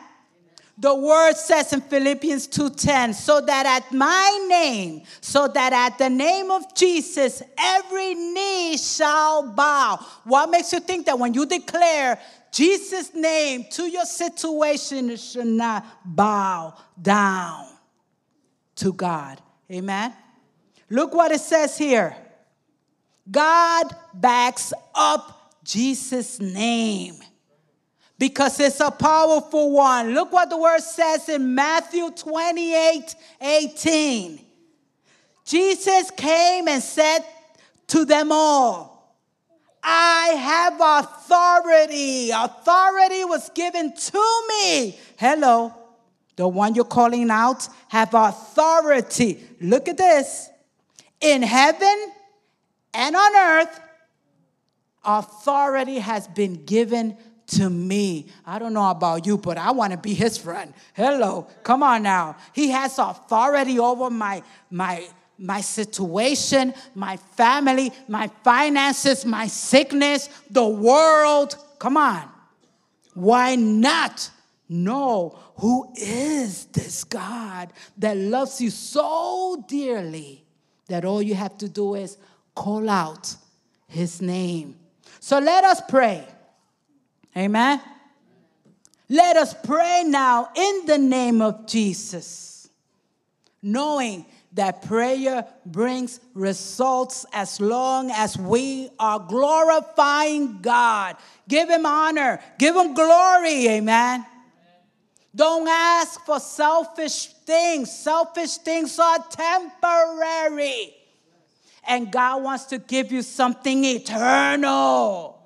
The 0.76 0.94
word 0.94 1.36
says 1.36 1.72
in 1.72 1.80
Philippians 1.80 2.48
2:10, 2.48 3.14
so 3.14 3.40
that 3.40 3.66
at 3.66 3.92
my 3.92 4.46
name, 4.46 5.02
so 5.22 5.48
that 5.48 5.72
at 5.72 5.96
the 5.96 6.10
name 6.10 6.50
of 6.50 6.74
Jesus, 6.74 7.42
every 7.56 8.14
knee 8.14 8.76
shall 8.76 9.42
bow. 9.42 9.98
What 10.24 10.50
makes 10.50 10.72
you 10.72 10.80
think 10.80 11.06
that 11.06 11.18
when 11.18 11.32
you 11.32 11.46
declare 11.46 12.20
Jesus' 12.52 13.14
name 13.14 13.64
to 13.72 13.86
your 13.86 14.04
situation, 14.04 15.10
it 15.10 15.18
should 15.18 15.46
not 15.46 15.84
bow 16.04 16.74
down 17.00 17.66
to 18.76 18.92
God? 18.92 19.40
Amen. 19.72 20.14
Look 20.90 21.14
what 21.14 21.32
it 21.32 21.40
says 21.40 21.76
here. 21.76 22.16
God 23.30 23.94
backs 24.14 24.72
up 24.94 25.60
Jesus' 25.64 26.40
name 26.40 27.16
because 28.18 28.58
it's 28.58 28.80
a 28.80 28.90
powerful 28.90 29.72
one. 29.72 30.14
Look 30.14 30.32
what 30.32 30.50
the 30.50 30.56
word 30.56 30.80
says 30.80 31.28
in 31.28 31.54
Matthew 31.54 32.10
28 32.10 33.14
18. 33.40 34.40
Jesus 35.44 36.10
came 36.10 36.68
and 36.68 36.82
said 36.82 37.20
to 37.88 38.04
them 38.04 38.32
all, 38.32 39.16
I 39.82 40.28
have 40.28 40.74
authority. 40.80 42.30
Authority 42.30 43.24
was 43.24 43.48
given 43.50 43.94
to 43.94 44.42
me. 44.48 44.98
Hello. 45.16 45.72
The 46.36 46.46
one 46.46 46.74
you're 46.74 46.84
calling 46.84 47.30
out 47.30 47.68
have 47.88 48.14
authority. 48.14 49.42
Look 49.60 49.88
at 49.88 49.96
this. 49.96 50.50
In 51.20 51.42
heaven 51.42 52.12
and 52.94 53.16
on 53.16 53.36
earth, 53.36 53.80
authority 55.04 55.98
has 55.98 56.28
been 56.28 56.64
given 56.64 57.16
to 57.48 57.70
me. 57.70 58.26
I 58.46 58.58
don't 58.58 58.74
know 58.74 58.90
about 58.90 59.26
you, 59.26 59.38
but 59.38 59.56
I 59.56 59.70
want 59.72 59.92
to 59.92 59.98
be 59.98 60.14
his 60.14 60.36
friend. 60.36 60.72
Hello. 60.94 61.48
Come 61.62 61.82
on 61.82 62.02
now. 62.02 62.36
He 62.52 62.70
has 62.70 62.98
authority 62.98 63.78
over 63.78 64.10
my 64.10 64.42
my 64.70 65.08
my 65.38 65.60
situation, 65.60 66.74
my 66.94 67.16
family, 67.16 67.92
my 68.08 68.28
finances, 68.42 69.24
my 69.24 69.46
sickness, 69.46 70.28
the 70.50 70.66
world. 70.66 71.56
Come 71.78 71.96
on. 71.96 72.28
Why 73.14 73.54
not 73.54 74.30
know 74.68 75.38
who 75.56 75.92
is 75.96 76.66
this 76.66 77.04
God 77.04 77.72
that 77.96 78.16
loves 78.16 78.60
you 78.60 78.70
so 78.70 79.64
dearly 79.68 80.44
that 80.88 81.04
all 81.04 81.22
you 81.22 81.34
have 81.34 81.56
to 81.58 81.68
do 81.68 81.94
is 81.94 82.18
call 82.54 82.90
out 82.90 83.36
his 83.86 84.20
name? 84.20 84.76
So 85.20 85.38
let 85.38 85.64
us 85.64 85.80
pray. 85.88 86.26
Amen. 87.36 87.80
Let 89.08 89.36
us 89.36 89.54
pray 89.64 90.04
now 90.06 90.50
in 90.54 90.86
the 90.86 90.98
name 90.98 91.40
of 91.40 91.66
Jesus, 91.66 92.68
knowing 93.62 94.26
that 94.52 94.82
prayer 94.82 95.46
brings 95.64 96.20
results 96.34 97.24
as 97.32 97.60
long 97.60 98.10
as 98.10 98.36
we 98.36 98.90
are 98.98 99.18
glorifying 99.18 100.60
God. 100.60 101.16
Give 101.46 101.68
Him 101.68 101.86
honor, 101.86 102.40
give 102.58 102.74
Him 102.74 102.94
glory. 102.94 103.68
Amen. 103.68 104.26
Don't 105.34 105.68
ask 105.68 106.24
for 106.24 106.40
selfish 106.40 107.30
things. 107.48 107.90
Selfish 107.90 108.58
things 108.58 108.98
are 108.98 109.18
temporary. 109.30 110.94
And 111.88 112.12
God 112.12 112.42
wants 112.42 112.66
to 112.66 112.78
give 112.78 113.10
you 113.10 113.22
something 113.22 113.84
eternal. 113.84 115.42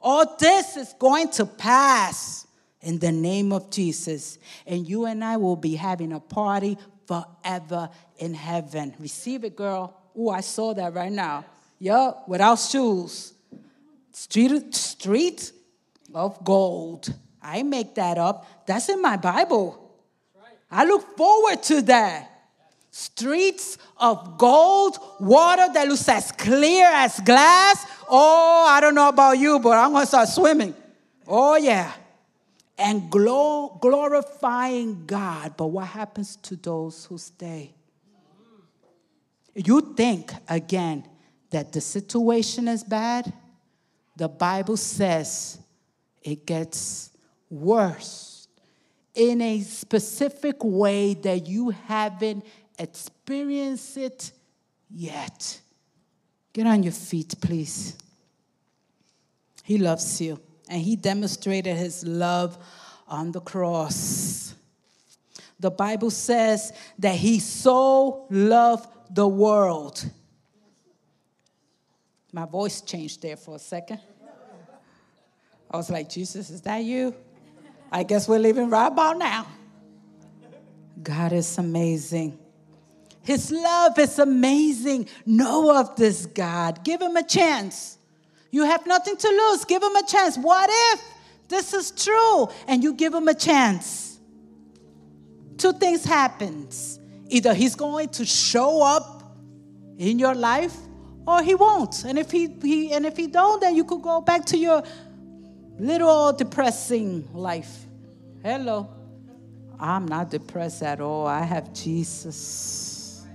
All 0.00 0.36
this 0.38 0.76
is 0.76 0.94
going 0.98 1.28
to 1.30 1.44
pass 1.44 2.46
in 2.80 3.00
the 3.00 3.10
name 3.10 3.52
of 3.52 3.70
Jesus. 3.70 4.38
And 4.64 4.88
you 4.88 5.06
and 5.06 5.24
I 5.24 5.36
will 5.36 5.56
be 5.56 5.74
having 5.74 6.12
a 6.12 6.20
party 6.20 6.78
forever 7.06 7.90
in 8.18 8.34
heaven. 8.34 8.94
Receive 9.00 9.42
it, 9.42 9.56
girl. 9.56 9.96
Oh, 10.16 10.30
I 10.30 10.40
saw 10.40 10.72
that 10.74 10.94
right 10.94 11.12
now. 11.12 11.44
Yup, 11.80 12.28
without 12.28 12.60
shoes. 12.60 13.34
Street, 14.12 14.72
street 14.74 15.52
of 16.14 16.44
gold. 16.44 17.12
I 17.42 17.64
make 17.64 17.96
that 17.96 18.18
up. 18.18 18.66
That's 18.66 18.88
in 18.88 19.02
my 19.02 19.16
Bible. 19.16 19.81
I 20.72 20.84
look 20.86 21.16
forward 21.18 21.62
to 21.64 21.82
that. 21.82 22.30
Streets 22.90 23.78
of 23.98 24.38
gold, 24.38 24.98
water 25.20 25.66
that 25.72 25.86
looks 25.86 26.08
as 26.08 26.32
clear 26.32 26.86
as 26.86 27.20
glass. 27.20 27.86
Oh, 28.08 28.66
I 28.68 28.80
don't 28.80 28.94
know 28.94 29.08
about 29.08 29.38
you, 29.38 29.60
but 29.60 29.78
I'm 29.78 29.92
going 29.92 30.02
to 30.02 30.06
start 30.06 30.28
swimming. 30.28 30.74
Oh, 31.26 31.56
yeah. 31.56 31.92
And 32.78 33.10
glor- 33.10 33.80
glorifying 33.80 35.04
God. 35.06 35.56
But 35.56 35.66
what 35.68 35.86
happens 35.86 36.36
to 36.36 36.56
those 36.56 37.04
who 37.04 37.18
stay? 37.18 37.74
You 39.54 39.94
think, 39.94 40.32
again, 40.48 41.04
that 41.50 41.72
the 41.72 41.82
situation 41.82 42.66
is 42.66 42.82
bad? 42.82 43.30
The 44.16 44.28
Bible 44.28 44.78
says 44.78 45.58
it 46.22 46.46
gets 46.46 47.10
worse 47.50 48.31
in 49.14 49.40
a 49.40 49.60
specific 49.60 50.56
way 50.62 51.14
that 51.14 51.46
you 51.46 51.70
haven't 51.70 52.44
experienced 52.78 53.96
it 53.96 54.32
yet. 54.90 55.60
Get 56.52 56.66
on 56.66 56.82
your 56.82 56.92
feet, 56.92 57.34
please. 57.40 57.96
He 59.62 59.78
loves 59.78 60.20
you, 60.20 60.40
and 60.68 60.80
He 60.80 60.96
demonstrated 60.96 61.76
His 61.76 62.04
love 62.04 62.58
on 63.06 63.32
the 63.32 63.40
cross. 63.40 64.54
The 65.60 65.70
Bible 65.70 66.10
says 66.10 66.72
that 66.98 67.14
He 67.14 67.38
so 67.38 68.26
loved 68.30 68.88
the 69.10 69.28
world. 69.28 70.04
My 72.32 72.46
voice 72.46 72.80
changed 72.80 73.22
there 73.22 73.36
for 73.36 73.56
a 73.56 73.58
second. 73.58 74.00
I 75.70 75.76
was 75.76 75.90
like, 75.90 76.08
Jesus, 76.08 76.50
is 76.50 76.62
that 76.62 76.82
you? 76.82 77.14
I 77.92 78.04
guess 78.04 78.26
we're 78.26 78.38
leaving 78.38 78.70
right 78.70 78.86
about 78.86 79.18
now. 79.18 79.46
God 81.02 81.32
is 81.32 81.58
amazing. 81.58 82.38
His 83.22 83.52
love 83.52 83.98
is 83.98 84.18
amazing. 84.18 85.08
Know 85.26 85.78
of 85.78 85.94
this 85.96 86.26
God. 86.26 86.82
Give 86.82 87.00
him 87.00 87.16
a 87.16 87.22
chance. 87.22 87.98
You 88.50 88.64
have 88.64 88.86
nothing 88.86 89.16
to 89.16 89.28
lose. 89.28 89.64
Give 89.64 89.82
him 89.82 89.94
a 89.94 90.06
chance. 90.06 90.36
What 90.38 90.70
if 90.72 91.04
this 91.48 91.74
is 91.74 91.90
true 91.90 92.48
and 92.66 92.82
you 92.82 92.94
give 92.94 93.12
him 93.12 93.28
a 93.28 93.34
chance? 93.34 94.18
Two 95.58 95.72
things 95.72 96.04
happens. 96.04 96.98
Either 97.28 97.54
he's 97.54 97.74
going 97.76 98.08
to 98.10 98.24
show 98.24 98.82
up 98.82 99.36
in 99.98 100.18
your 100.18 100.34
life 100.34 100.76
or 101.26 101.42
he 101.42 101.54
won't. 101.54 102.04
And 102.04 102.18
if 102.18 102.30
he, 102.30 102.48
he 102.62 102.92
and 102.92 103.06
if 103.06 103.16
he 103.16 103.26
don't, 103.26 103.60
then 103.60 103.76
you 103.76 103.84
could 103.84 104.02
go 104.02 104.20
back 104.20 104.44
to 104.46 104.58
your 104.58 104.82
little 105.78 106.32
depressing 106.32 107.28
life. 107.32 107.86
Hello. 108.42 108.88
I'm 109.78 110.06
not 110.06 110.30
depressed 110.30 110.82
at 110.82 111.00
all. 111.00 111.26
I 111.26 111.42
have 111.42 111.72
Jesus. 111.72 113.26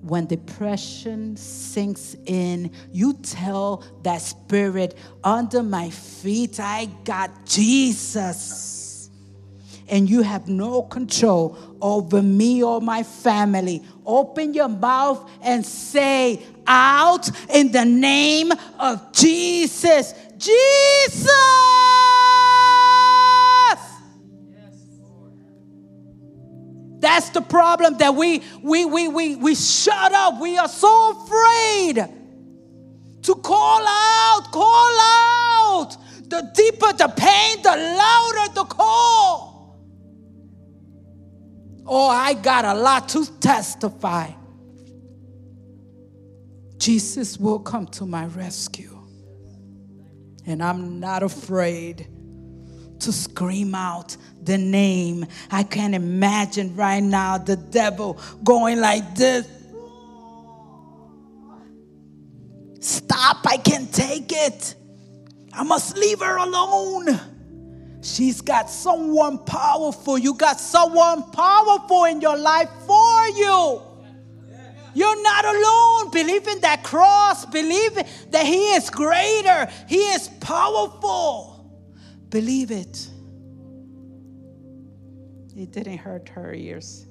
When 0.00 0.26
depression 0.26 1.36
sinks 1.36 2.16
in, 2.24 2.72
you 2.90 3.12
tell 3.14 3.84
that 4.02 4.22
spirit 4.22 4.96
under 5.22 5.62
my 5.62 5.90
feet, 5.90 6.58
I 6.58 6.86
got 7.04 7.44
Jesus. 7.44 8.89
And 9.90 10.08
you 10.08 10.22
have 10.22 10.48
no 10.48 10.82
control 10.82 11.58
over 11.82 12.22
me 12.22 12.62
or 12.62 12.80
my 12.80 13.02
family. 13.02 13.82
Open 14.06 14.54
your 14.54 14.68
mouth 14.68 15.28
and 15.42 15.66
say 15.66 16.42
out 16.66 17.28
in 17.52 17.72
the 17.72 17.84
name 17.84 18.52
of 18.78 19.12
Jesus. 19.12 20.14
Jesus! 20.38 21.28
That's 27.00 27.30
the 27.30 27.40
problem 27.40 27.96
that 27.98 28.14
we 28.14 28.42
we 28.62 28.84
we 28.84 29.08
we 29.08 29.36
we 29.36 29.54
shut 29.54 30.12
up. 30.12 30.38
We 30.40 30.58
are 30.58 30.68
so 30.68 31.24
afraid 31.24 31.96
to 33.22 33.34
call 33.36 33.82
out, 33.86 34.42
call 34.52 35.00
out. 35.00 35.96
The 36.28 36.48
deeper 36.54 36.92
the 36.92 37.08
pain, 37.08 37.62
the 37.62 37.70
louder 37.70 38.54
the 38.54 38.64
call. 38.64 39.49
Oh, 41.92 42.08
I 42.08 42.34
got 42.34 42.64
a 42.64 42.72
lot 42.72 43.08
to 43.10 43.26
testify. 43.40 44.30
Jesus 46.78 47.36
will 47.36 47.58
come 47.58 47.88
to 47.88 48.06
my 48.06 48.26
rescue. 48.26 48.96
And 50.46 50.62
I'm 50.62 51.00
not 51.00 51.24
afraid 51.24 52.06
to 53.00 53.12
scream 53.12 53.74
out 53.74 54.16
the 54.40 54.56
name. 54.56 55.26
I 55.50 55.64
can 55.64 55.92
imagine 55.92 56.76
right 56.76 57.02
now 57.02 57.38
the 57.38 57.56
devil 57.56 58.20
going 58.44 58.80
like 58.80 59.16
this. 59.16 59.48
Stop, 62.78 63.38
I 63.46 63.56
can't 63.56 63.92
take 63.92 64.30
it. 64.30 64.76
I 65.52 65.64
must 65.64 65.96
leave 65.96 66.20
her 66.20 66.36
alone. 66.36 67.18
She's 68.02 68.40
got 68.40 68.70
someone 68.70 69.38
powerful. 69.38 70.18
You 70.18 70.34
got 70.34 70.58
someone 70.58 71.30
powerful 71.30 72.04
in 72.04 72.20
your 72.20 72.36
life 72.36 72.70
for 72.86 73.26
you. 73.28 73.82
You're 74.94 75.22
not 75.22 75.44
alone. 75.44 76.10
Believe 76.10 76.48
in 76.48 76.60
that 76.60 76.82
cross. 76.82 77.44
Believe 77.46 77.94
that 78.30 78.46
He 78.46 78.72
is 78.72 78.90
greater. 78.90 79.68
He 79.86 79.98
is 79.98 80.28
powerful. 80.40 81.56
Believe 82.30 82.70
it. 82.70 83.08
It 85.56 85.72
didn't 85.72 85.98
hurt 85.98 86.28
her 86.30 86.54
ears 86.54 87.06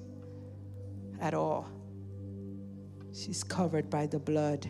at 1.21 1.33
all. 1.33 1.67
She's 3.13 3.43
covered 3.43 3.89
by 3.89 4.07
the 4.07 4.19
blood. 4.19 4.67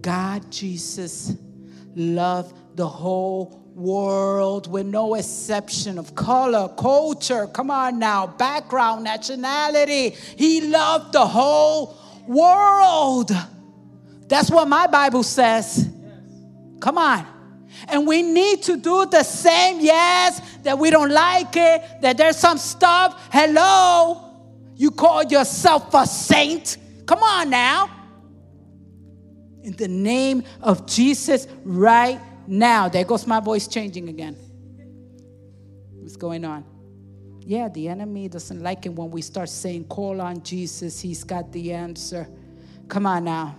God, 0.00 0.50
Jesus, 0.50 1.36
loved 1.94 2.56
the 2.76 2.88
whole 2.88 3.61
world 3.74 4.70
with 4.70 4.86
no 4.86 5.14
exception 5.14 5.98
of 5.98 6.14
color, 6.14 6.68
culture, 6.76 7.46
come 7.46 7.70
on 7.70 7.98
now, 7.98 8.26
background, 8.26 9.04
nationality. 9.04 10.10
He 10.10 10.68
loved 10.68 11.12
the 11.12 11.26
whole 11.26 11.98
world. 12.26 13.30
That's 14.28 14.50
what 14.50 14.68
my 14.68 14.86
Bible 14.86 15.22
says. 15.22 15.88
Come 16.80 16.98
on. 16.98 17.26
And 17.88 18.06
we 18.06 18.22
need 18.22 18.62
to 18.64 18.76
do 18.76 19.06
the 19.06 19.22
same, 19.22 19.80
yes, 19.80 20.40
that 20.62 20.78
we 20.78 20.90
don't 20.90 21.10
like 21.10 21.56
it, 21.56 21.82
that 22.02 22.16
there's 22.16 22.36
some 22.36 22.58
stuff. 22.58 23.28
Hello, 23.32 24.22
you 24.76 24.90
call 24.90 25.24
yourself 25.24 25.92
a 25.94 26.06
saint. 26.06 26.76
Come 27.06 27.22
on 27.22 27.50
now. 27.50 27.90
In 29.62 29.76
the 29.76 29.88
name 29.88 30.44
of 30.60 30.86
Jesus, 30.86 31.46
right 31.64 32.20
now. 32.46 32.88
There 32.88 33.04
goes 33.04 33.26
my 33.26 33.40
voice 33.40 33.66
changing 33.66 34.08
again. 34.08 34.36
What's 36.00 36.16
going 36.16 36.44
on? 36.44 36.64
Yeah, 37.44 37.68
the 37.68 37.88
enemy 37.88 38.28
doesn't 38.28 38.62
like 38.62 38.86
it 38.86 38.90
when 38.90 39.10
we 39.10 39.22
start 39.22 39.48
saying, 39.48 39.84
call 39.84 40.20
on 40.20 40.42
Jesus, 40.42 41.00
he's 41.00 41.24
got 41.24 41.50
the 41.52 41.72
answer. 41.72 42.28
Come 42.88 43.06
on 43.06 43.24
now. 43.24 43.56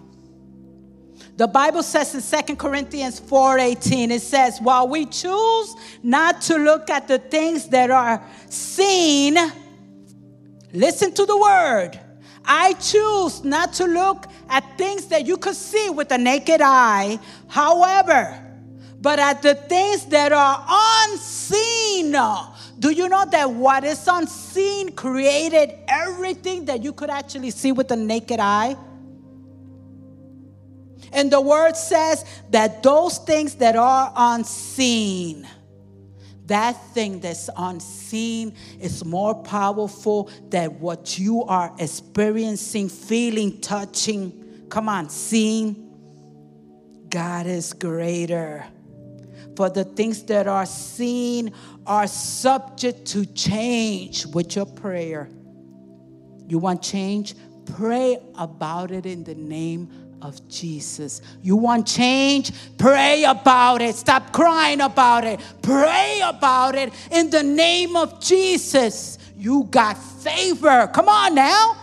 The 1.35 1.47
Bible 1.47 1.83
says 1.83 2.13
in 2.15 2.21
Second 2.21 2.57
Corinthians 2.57 3.19
4:18, 3.19 4.11
it 4.11 4.21
says, 4.21 4.59
while 4.61 4.87
we 4.87 5.05
choose 5.05 5.75
not 6.01 6.41
to 6.43 6.57
look 6.57 6.89
at 6.89 7.07
the 7.07 7.19
things 7.19 7.67
that 7.69 7.91
are 7.91 8.23
seen, 8.49 9.37
listen 10.71 11.11
to 11.13 11.25
the 11.25 11.37
word. 11.37 11.99
I 12.45 12.73
choose 12.73 13.43
not 13.43 13.73
to 13.73 13.85
look 13.85 14.27
at 14.49 14.77
things 14.77 15.07
that 15.07 15.25
you 15.25 15.37
could 15.37 15.55
see 15.55 15.89
with 15.89 16.09
the 16.09 16.17
naked 16.17 16.61
eye. 16.61 17.19
However, 17.47 18.39
but 19.03 19.19
at 19.19 19.41
the 19.41 19.53
things 19.53 20.05
that 20.05 20.31
are 20.31 20.65
unseen. 21.11 22.15
Do 22.79 22.89
you 22.89 23.09
know 23.09 23.25
that 23.25 23.51
what 23.51 23.83
is 23.83 24.07
unseen 24.07 24.93
created 24.93 25.75
everything 25.89 26.63
that 26.65 26.81
you 26.81 26.93
could 26.93 27.09
actually 27.09 27.51
see 27.51 27.73
with 27.73 27.89
the 27.89 27.97
naked 27.97 28.39
eye? 28.39 28.77
And 31.11 31.29
the 31.29 31.41
word 31.41 31.75
says 31.75 32.23
that 32.51 32.81
those 32.81 33.17
things 33.17 33.55
that 33.55 33.75
are 33.75 34.13
unseen, 34.15 35.45
that 36.45 36.71
thing 36.93 37.19
that's 37.19 37.49
unseen 37.57 38.55
is 38.79 39.03
more 39.03 39.35
powerful 39.35 40.29
than 40.47 40.79
what 40.79 41.19
you 41.19 41.43
are 41.43 41.75
experiencing, 41.77 42.87
feeling, 42.87 43.59
touching. 43.59 44.65
Come 44.69 44.87
on, 44.87 45.09
seeing. 45.09 45.89
God 47.09 47.47
is 47.47 47.73
greater. 47.73 48.65
For 49.55 49.69
the 49.69 49.83
things 49.83 50.23
that 50.23 50.47
are 50.47 50.65
seen 50.65 51.53
are 51.85 52.07
subject 52.07 53.05
to 53.07 53.25
change 53.25 54.25
with 54.27 54.55
your 54.55 54.65
prayer. 54.65 55.29
You 56.47 56.59
want 56.59 56.81
change? 56.81 57.35
Pray 57.77 58.17
about 58.35 58.91
it 58.91 59.05
in 59.05 59.23
the 59.23 59.35
name 59.35 60.17
of 60.21 60.47
Jesus. 60.47 61.21
You 61.41 61.55
want 61.55 61.87
change? 61.87 62.51
Pray 62.77 63.23
about 63.25 63.81
it. 63.81 63.95
Stop 63.95 64.31
crying 64.31 64.81
about 64.81 65.25
it. 65.25 65.39
Pray 65.61 66.21
about 66.23 66.75
it 66.75 66.93
in 67.11 67.29
the 67.29 67.43
name 67.43 67.95
of 67.95 68.21
Jesus. 68.21 69.17
You 69.37 69.65
got 69.69 69.97
favor. 69.97 70.87
Come 70.93 71.09
on 71.09 71.35
now. 71.35 71.77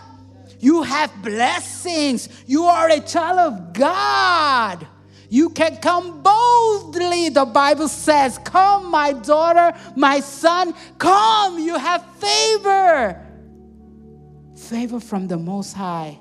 You 0.59 0.83
have 0.83 1.11
blessings. 1.23 2.29
You 2.47 2.65
are 2.65 2.89
a 2.91 3.01
child 3.01 3.39
of 3.53 3.73
God. 3.73 4.87
You 5.31 5.51
can 5.51 5.77
come 5.77 6.23
boldly, 6.23 7.29
the 7.29 7.45
Bible 7.45 7.87
says. 7.87 8.37
Come, 8.39 8.91
my 8.91 9.13
daughter, 9.13 9.79
my 9.97 10.19
son, 10.19 10.75
come. 10.99 11.61
You 11.61 11.79
have 11.79 12.05
favor. 12.17 13.25
Favor 14.57 14.99
from 14.99 15.29
the 15.29 15.39
Most 15.39 15.73
High. 15.73 16.19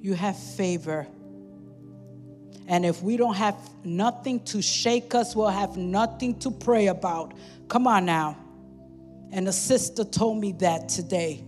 You 0.00 0.14
have 0.14 0.36
favor. 0.36 1.06
And 2.66 2.84
if 2.84 3.02
we 3.02 3.16
don't 3.16 3.36
have 3.36 3.56
nothing 3.84 4.44
to 4.46 4.60
shake 4.60 5.14
us, 5.14 5.36
we'll 5.36 5.46
have 5.46 5.76
nothing 5.76 6.40
to 6.40 6.50
pray 6.50 6.88
about. 6.88 7.34
Come 7.68 7.86
on 7.86 8.04
now. 8.04 8.36
And 9.30 9.46
a 9.46 9.52
sister 9.52 10.02
told 10.02 10.40
me 10.40 10.52
that 10.58 10.88
today. 10.88 11.44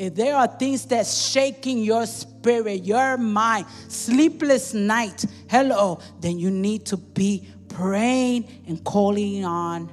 If 0.00 0.14
there 0.14 0.34
are 0.34 0.46
things 0.46 0.86
that's 0.86 1.28
shaking 1.28 1.80
your 1.80 2.06
spirit, 2.06 2.84
your 2.84 3.18
mind, 3.18 3.66
sleepless 3.88 4.72
night, 4.72 5.26
hello, 5.50 6.00
then 6.20 6.38
you 6.38 6.50
need 6.50 6.86
to 6.86 6.96
be 6.96 7.46
praying 7.68 8.64
and 8.66 8.82
calling 8.82 9.44
on 9.44 9.92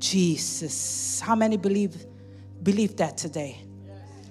Jesus. 0.00 1.20
How 1.20 1.36
many 1.36 1.56
believe 1.56 2.04
believe 2.64 2.96
that 2.96 3.16
today? 3.16 3.62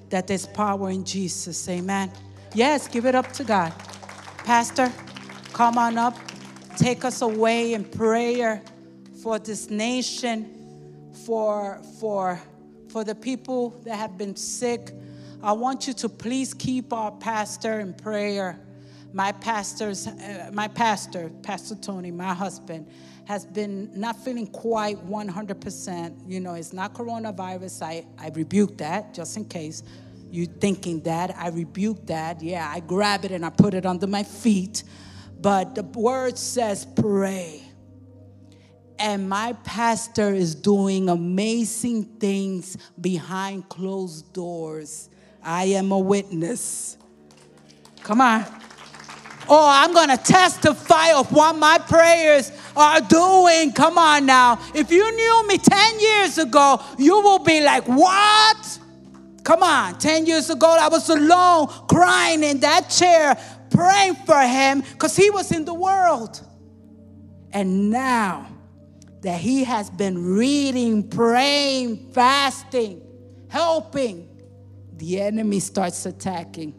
That 0.10 0.28
there's 0.28 0.46
power 0.46 0.90
in 0.90 1.06
Jesus. 1.06 1.70
Amen. 1.70 2.12
Yes, 2.54 2.90
give 2.90 3.06
it 3.06 3.16
up 3.16 3.32
to 3.32 3.46
God. 3.46 3.72
Pastor, 4.40 4.92
come 5.54 5.78
on 5.78 5.98
up. 5.98 6.18
Take 6.76 7.06
us 7.06 7.22
away 7.22 7.76
in 7.76 7.86
prayer 7.86 8.62
for 9.22 9.40
this 9.40 9.70
nation, 9.70 11.14
for 11.26 11.82
for 12.02 12.42
for 12.90 13.06
the 13.06 13.16
people 13.16 13.70
that 13.86 13.96
have 13.96 14.18
been 14.18 14.36
sick, 14.36 14.92
I 15.44 15.52
want 15.52 15.88
you 15.88 15.94
to 15.96 16.08
please 16.08 16.54
keep 16.54 16.94
our 16.94 17.12
pastor 17.12 17.82
in 17.82 17.94
prayer. 17.94 18.58
My 19.12 19.34
pastor's, 19.34 20.08
uh, 20.08 20.50
my 20.54 20.70
pastor, 20.70 21.30
Pastor 21.44 21.76
Tony, 21.76 22.12
my 22.12 22.34
husband, 22.34 22.88
has 23.26 23.46
been 23.46 23.92
not 23.94 24.16
feeling 24.24 24.48
quite 24.48 25.06
100%. 25.06 26.22
You 26.26 26.40
know, 26.40 26.54
it's 26.54 26.72
not 26.72 26.94
coronavirus. 26.94 27.82
I, 27.82 28.06
I 28.18 28.30
rebuke 28.30 28.78
that 28.78 29.14
just 29.14 29.36
in 29.36 29.44
case. 29.44 29.84
You 30.32 30.46
thinking 30.46 31.02
that? 31.02 31.36
I 31.38 31.50
rebuke 31.50 32.08
that. 32.08 32.42
Yeah, 32.42 32.72
I 32.74 32.80
grab 32.80 33.26
it 33.26 33.32
and 33.32 33.46
I 33.46 33.50
put 33.50 33.74
it 33.74 33.86
under 33.86 34.08
my 34.08 34.24
feet. 34.24 34.86
But 35.42 35.76
the 35.76 35.84
word 35.84 36.38
says, 36.38 36.86
pray. 36.86 37.62
And 38.98 39.28
my 39.28 39.58
pastor 39.66 40.34
is 40.34 40.56
doing 40.56 41.10
amazing 41.10 42.06
things 42.18 42.78
behind 43.02 43.68
closed 43.68 44.32
doors. 44.32 45.10
I 45.44 45.66
am 45.66 45.92
a 45.92 46.00
witness. 46.00 46.98
Come 48.02 48.22
on. 48.22 48.46
Oh, 49.50 49.68
I'm 49.70 49.94
going 49.94 50.10
to 50.10 50.18
testify 50.18 51.12
of 51.14 51.32
what 51.32 51.58
my 51.58 51.78
prayers 51.78 52.52
are 52.76 53.02
doing. 53.02 53.74
Come 53.74 53.98
on 53.98 54.26
now. 54.26 54.60
If 54.74 54.90
you 54.92 55.16
knew 55.16 55.48
me 55.48 55.58
10 55.58 56.00
years 56.00 56.38
ago, 56.38 56.82
you 56.98 57.22
will 57.22 57.40
be 57.40 57.62
like, 57.62 57.84
What? 57.86 58.80
Come 59.44 59.62
on. 59.62 60.00
10 60.00 60.26
years 60.26 60.50
ago, 60.50 60.78
I 60.80 60.88
was 60.88 61.10
alone 61.10 61.68
crying 61.90 62.44
in 62.44 62.62
that 62.62 62.90
chair, 62.90 63.38
praying 63.70 64.16
for 64.16 64.40
him 64.40 64.82
because 64.82 65.16
he 65.16 65.30
was 65.30 65.52
in 65.52 65.66
the 65.66 65.74
world. 65.74 66.40
And 67.52 67.90
now 67.90 68.48
that 69.22 69.40
he 69.40 69.64
has 69.66 69.90
been 69.90 70.36
reading, 70.36 71.10
praying, 71.10 72.12
fasting, 72.14 73.02
helping, 73.50 74.30
the 75.04 75.20
enemy 75.20 75.60
starts 75.60 76.06
attacking. 76.06 76.74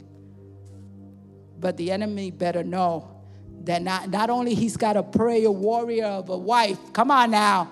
But 1.59 1.77
the 1.77 1.91
enemy 1.91 2.31
better 2.31 2.65
know 2.65 3.21
that 3.65 3.83
not, 3.83 4.09
not 4.09 4.31
only 4.31 4.55
he's 4.55 4.79
got 4.79 4.97
a 4.97 5.03
prayer 5.03 5.51
warrior 5.51 6.07
of 6.07 6.31
a 6.31 6.39
wife, 6.39 6.79
come 6.95 7.11
on 7.11 7.33
now, 7.33 7.71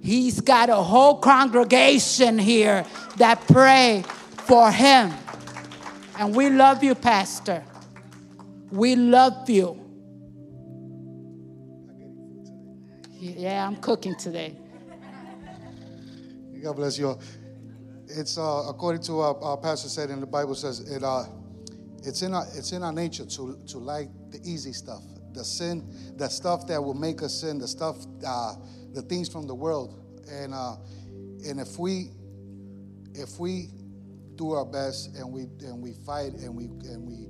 he's 0.00 0.40
got 0.40 0.70
a 0.70 0.76
whole 0.76 1.18
congregation 1.18 2.38
here 2.38 2.86
that 3.18 3.46
pray 3.46 4.02
for 4.46 4.72
him. 4.72 5.12
And 6.18 6.34
we 6.34 6.48
love 6.48 6.82
you, 6.82 6.94
Pastor. 6.94 7.62
We 8.70 8.96
love 8.96 9.50
you. 9.50 9.78
Yeah, 13.20 13.66
I'm 13.66 13.76
cooking 13.76 14.16
today. 14.16 14.56
God 16.62 16.76
bless 16.76 16.98
you 16.98 17.08
all. 17.08 17.20
It's 18.16 18.38
uh, 18.38 18.64
according 18.68 19.02
to 19.02 19.18
our, 19.20 19.36
our 19.42 19.56
pastor 19.56 19.88
said 19.88 20.08
in 20.10 20.20
the 20.20 20.26
Bible 20.26 20.54
says 20.54 20.80
it. 20.80 21.02
Uh, 21.02 21.24
it's 22.04 22.22
in 22.22 22.32
our 22.32 22.46
it's 22.54 22.70
in 22.70 22.84
our 22.84 22.92
nature 22.92 23.24
to 23.24 23.58
to 23.66 23.78
like 23.78 24.08
the 24.30 24.38
easy 24.44 24.72
stuff, 24.72 25.02
the 25.32 25.44
sin, 25.44 25.84
the 26.16 26.28
stuff 26.28 26.64
that 26.68 26.80
will 26.80 26.94
make 26.94 27.22
us 27.22 27.40
sin, 27.40 27.58
the 27.58 27.66
stuff, 27.66 27.96
uh, 28.24 28.54
the 28.92 29.02
things 29.02 29.28
from 29.28 29.48
the 29.48 29.54
world, 29.54 29.98
and 30.30 30.54
uh, 30.54 30.76
and 31.44 31.58
if 31.58 31.76
we 31.76 32.10
if 33.14 33.40
we 33.40 33.70
do 34.36 34.52
our 34.52 34.64
best 34.64 35.16
and 35.16 35.32
we 35.32 35.42
and 35.66 35.82
we 35.82 35.94
fight 36.06 36.34
and 36.34 36.54
we 36.54 36.66
and 36.88 37.04
we 37.04 37.26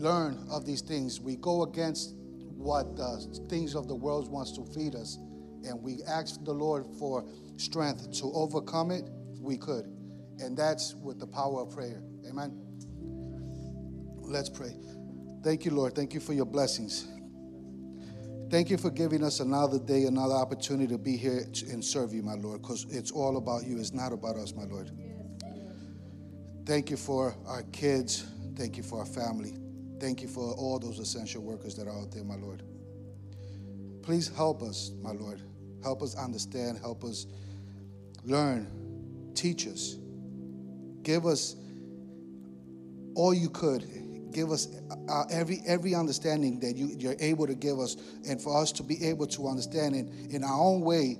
learn 0.00 0.46
of 0.48 0.64
these 0.64 0.80
things, 0.80 1.20
we 1.20 1.34
go 1.34 1.64
against 1.64 2.14
what 2.56 2.94
the 2.94 3.46
things 3.48 3.74
of 3.74 3.88
the 3.88 3.94
world 3.96 4.30
wants 4.30 4.52
to 4.52 4.64
feed 4.66 4.94
us, 4.94 5.16
and 5.64 5.82
we 5.82 5.98
ask 6.06 6.44
the 6.44 6.52
Lord 6.52 6.86
for 7.00 7.24
strength 7.56 8.12
to 8.20 8.30
overcome 8.32 8.92
it. 8.92 9.10
We 9.40 9.56
could, 9.56 9.86
and 10.38 10.56
that's 10.56 10.94
with 10.94 11.18
the 11.18 11.26
power 11.26 11.62
of 11.62 11.74
prayer. 11.74 12.02
Amen. 12.28 12.60
Let's 14.20 14.48
pray. 14.48 14.76
Thank 15.42 15.64
you, 15.64 15.72
Lord. 15.72 15.94
Thank 15.94 16.14
you 16.14 16.20
for 16.20 16.34
your 16.34 16.44
blessings. 16.44 17.08
Thank 18.50 18.68
you 18.68 18.76
for 18.76 18.90
giving 18.90 19.22
us 19.22 19.40
another 19.40 19.78
day, 19.78 20.04
another 20.04 20.34
opportunity 20.34 20.88
to 20.88 20.98
be 20.98 21.16
here 21.16 21.46
and 21.70 21.84
serve 21.84 22.12
you, 22.12 22.22
my 22.22 22.34
Lord, 22.34 22.62
because 22.62 22.84
it's 22.90 23.12
all 23.12 23.36
about 23.36 23.64
you. 23.64 23.78
It's 23.78 23.92
not 23.92 24.12
about 24.12 24.36
us, 24.36 24.54
my 24.54 24.64
Lord. 24.64 24.90
Thank 26.66 26.90
you 26.90 26.96
for 26.96 27.34
our 27.46 27.62
kids. 27.72 28.26
Thank 28.56 28.76
you 28.76 28.82
for 28.82 29.00
our 29.00 29.06
family. 29.06 29.56
Thank 30.00 30.20
you 30.20 30.28
for 30.28 30.52
all 30.54 30.78
those 30.78 30.98
essential 30.98 31.42
workers 31.42 31.76
that 31.76 31.86
are 31.86 31.96
out 31.96 32.10
there, 32.10 32.24
my 32.24 32.36
Lord. 32.36 32.62
Please 34.02 34.28
help 34.34 34.62
us, 34.62 34.90
my 35.00 35.12
Lord. 35.12 35.40
Help 35.82 36.02
us 36.02 36.16
understand. 36.16 36.78
Help 36.78 37.04
us 37.04 37.26
learn. 38.24 38.89
Teach 39.40 39.66
us. 39.68 39.96
Give 41.02 41.24
us 41.24 41.56
all 43.14 43.32
you 43.32 43.48
could. 43.48 43.86
Give 44.32 44.50
us 44.52 44.68
uh, 45.08 45.24
every 45.30 45.62
every 45.66 45.94
understanding 45.94 46.60
that 46.60 46.76
you, 46.76 46.94
you're 46.98 47.16
able 47.20 47.46
to 47.46 47.54
give 47.54 47.78
us 47.78 47.96
and 48.28 48.38
for 48.38 48.60
us 48.60 48.70
to 48.72 48.82
be 48.82 49.02
able 49.02 49.26
to 49.28 49.48
understand 49.48 49.96
it 49.96 50.08
in 50.30 50.44
our 50.44 50.60
own 50.60 50.82
way 50.82 51.16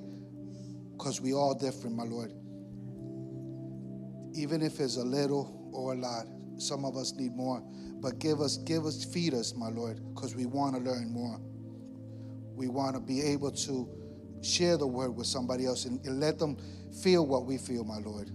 because 0.93 1.23
we 1.23 1.33
all 1.33 1.55
different 1.55 1.97
my 1.97 2.05
lord. 2.05 2.35
Even 4.35 4.61
if 4.61 4.81
it's 4.81 4.99
a 4.99 5.03
little 5.03 5.71
or 5.73 5.95
a 5.95 5.97
lot 5.97 6.27
some 6.59 6.85
of 6.85 6.99
us 6.99 7.15
need 7.15 7.35
more 7.35 7.63
but 8.03 8.19
give 8.19 8.43
us 8.43 8.59
give 8.59 8.85
us 8.85 9.03
feed 9.03 9.33
us 9.33 9.55
my 9.55 9.71
lord 9.71 9.99
because 10.15 10.37
we 10.37 10.45
want 10.45 10.77
to 10.77 10.83
learn 10.83 11.11
more. 11.11 11.41
We 12.55 12.69
want 12.69 12.97
to 12.97 13.01
be 13.01 13.23
able 13.23 13.53
to 13.53 13.89
share 14.43 14.77
the 14.77 14.87
word 14.87 15.11
with 15.11 15.27
somebody 15.27 15.67
else 15.67 15.85
and, 15.85 16.05
and 16.07 16.21
let 16.21 16.39
them 16.39 16.57
feel 17.03 17.27
what 17.27 17.45
we 17.45 17.59
feel 17.59 17.85
my 17.85 17.99
lord 17.99 18.31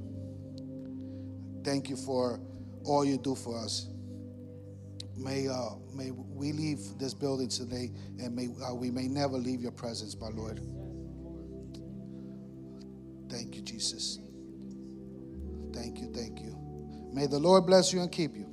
thank 1.64 1.90
you 1.90 1.96
for 1.96 2.40
all 2.84 3.04
you 3.04 3.18
do 3.18 3.36
for 3.36 3.58
us 3.58 3.88
May, 5.18 5.48
uh, 5.48 5.70
may 5.94 6.12
we 6.12 6.52
leave 6.52 6.80
this 7.00 7.14
building 7.14 7.48
today 7.48 7.92
and 8.20 8.36
may 8.36 8.50
uh, 8.64 8.74
we 8.74 8.92
may 8.92 9.08
never 9.08 9.38
leave 9.38 9.62
your 9.62 9.72
presence, 9.72 10.16
my 10.20 10.28
Lord. 10.28 10.60
Thank 13.30 13.56
you, 13.56 13.62
Jesus. 13.62 14.20
Thank 15.74 16.00
you, 16.00 16.12
thank 16.14 16.40
you. 16.42 16.58
May 17.14 17.28
the 17.28 17.40
Lord 17.40 17.66
bless 17.66 17.94
you 17.94 18.02
and 18.02 18.12
keep 18.12 18.36
you. 18.36 18.48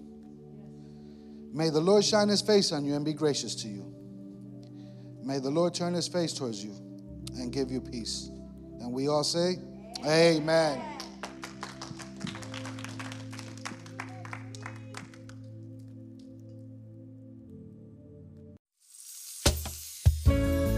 May 1.53 1.69
the 1.69 1.81
Lord 1.81 2.05
shine 2.05 2.29
his 2.29 2.41
face 2.41 2.71
on 2.71 2.85
you 2.85 2.95
and 2.95 3.05
be 3.05 3.13
gracious 3.13 3.57
to 3.57 3.69
you. 3.69 3.93
May 5.25 5.41
the 5.41 5.51
Lord 5.51 5.75
turn 5.75 5.95
his 5.95 6.07
face 6.09 6.33
towards 6.33 6.65
you 6.65 6.75
and 7.37 7.53
give 7.53 7.71
you 7.71 7.81
peace. 7.81 8.31
And 8.81 8.93
we 8.93 9.09
all 9.09 9.25
say, 9.25 9.57
Amen. 10.05 10.43
Amen. 10.43 10.93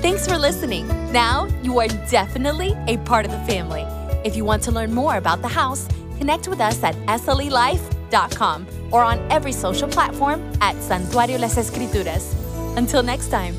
Thanks 0.05 0.29
for 0.29 0.37
listening. 0.37 0.87
Now 1.13 1.47
you 1.63 1.79
are 1.79 1.89
definitely 2.11 2.75
a 2.89 2.99
part 2.99 3.25
of 3.25 3.33
the 3.33 3.39
family. 3.39 3.87
If 4.23 4.37
you 4.37 4.45
want 4.45 4.63
to 4.65 4.71
learn 4.71 4.93
more 4.93 5.17
about 5.17 5.41
the 5.41 5.49
house, 5.49 5.89
connect 6.19 6.47
with 6.47 6.61
us 6.61 6.83
at 6.83 6.95
slelife.com 7.07 8.67
or 8.93 9.03
on 9.03 9.19
every 9.33 9.53
social 9.53 9.89
platform 9.89 10.43
at 10.61 10.77
Santuario 10.77 11.41
Las 11.41 11.57
Escrituras. 11.57 12.35
Until 12.77 13.03
next 13.03 13.29
time. 13.29 13.55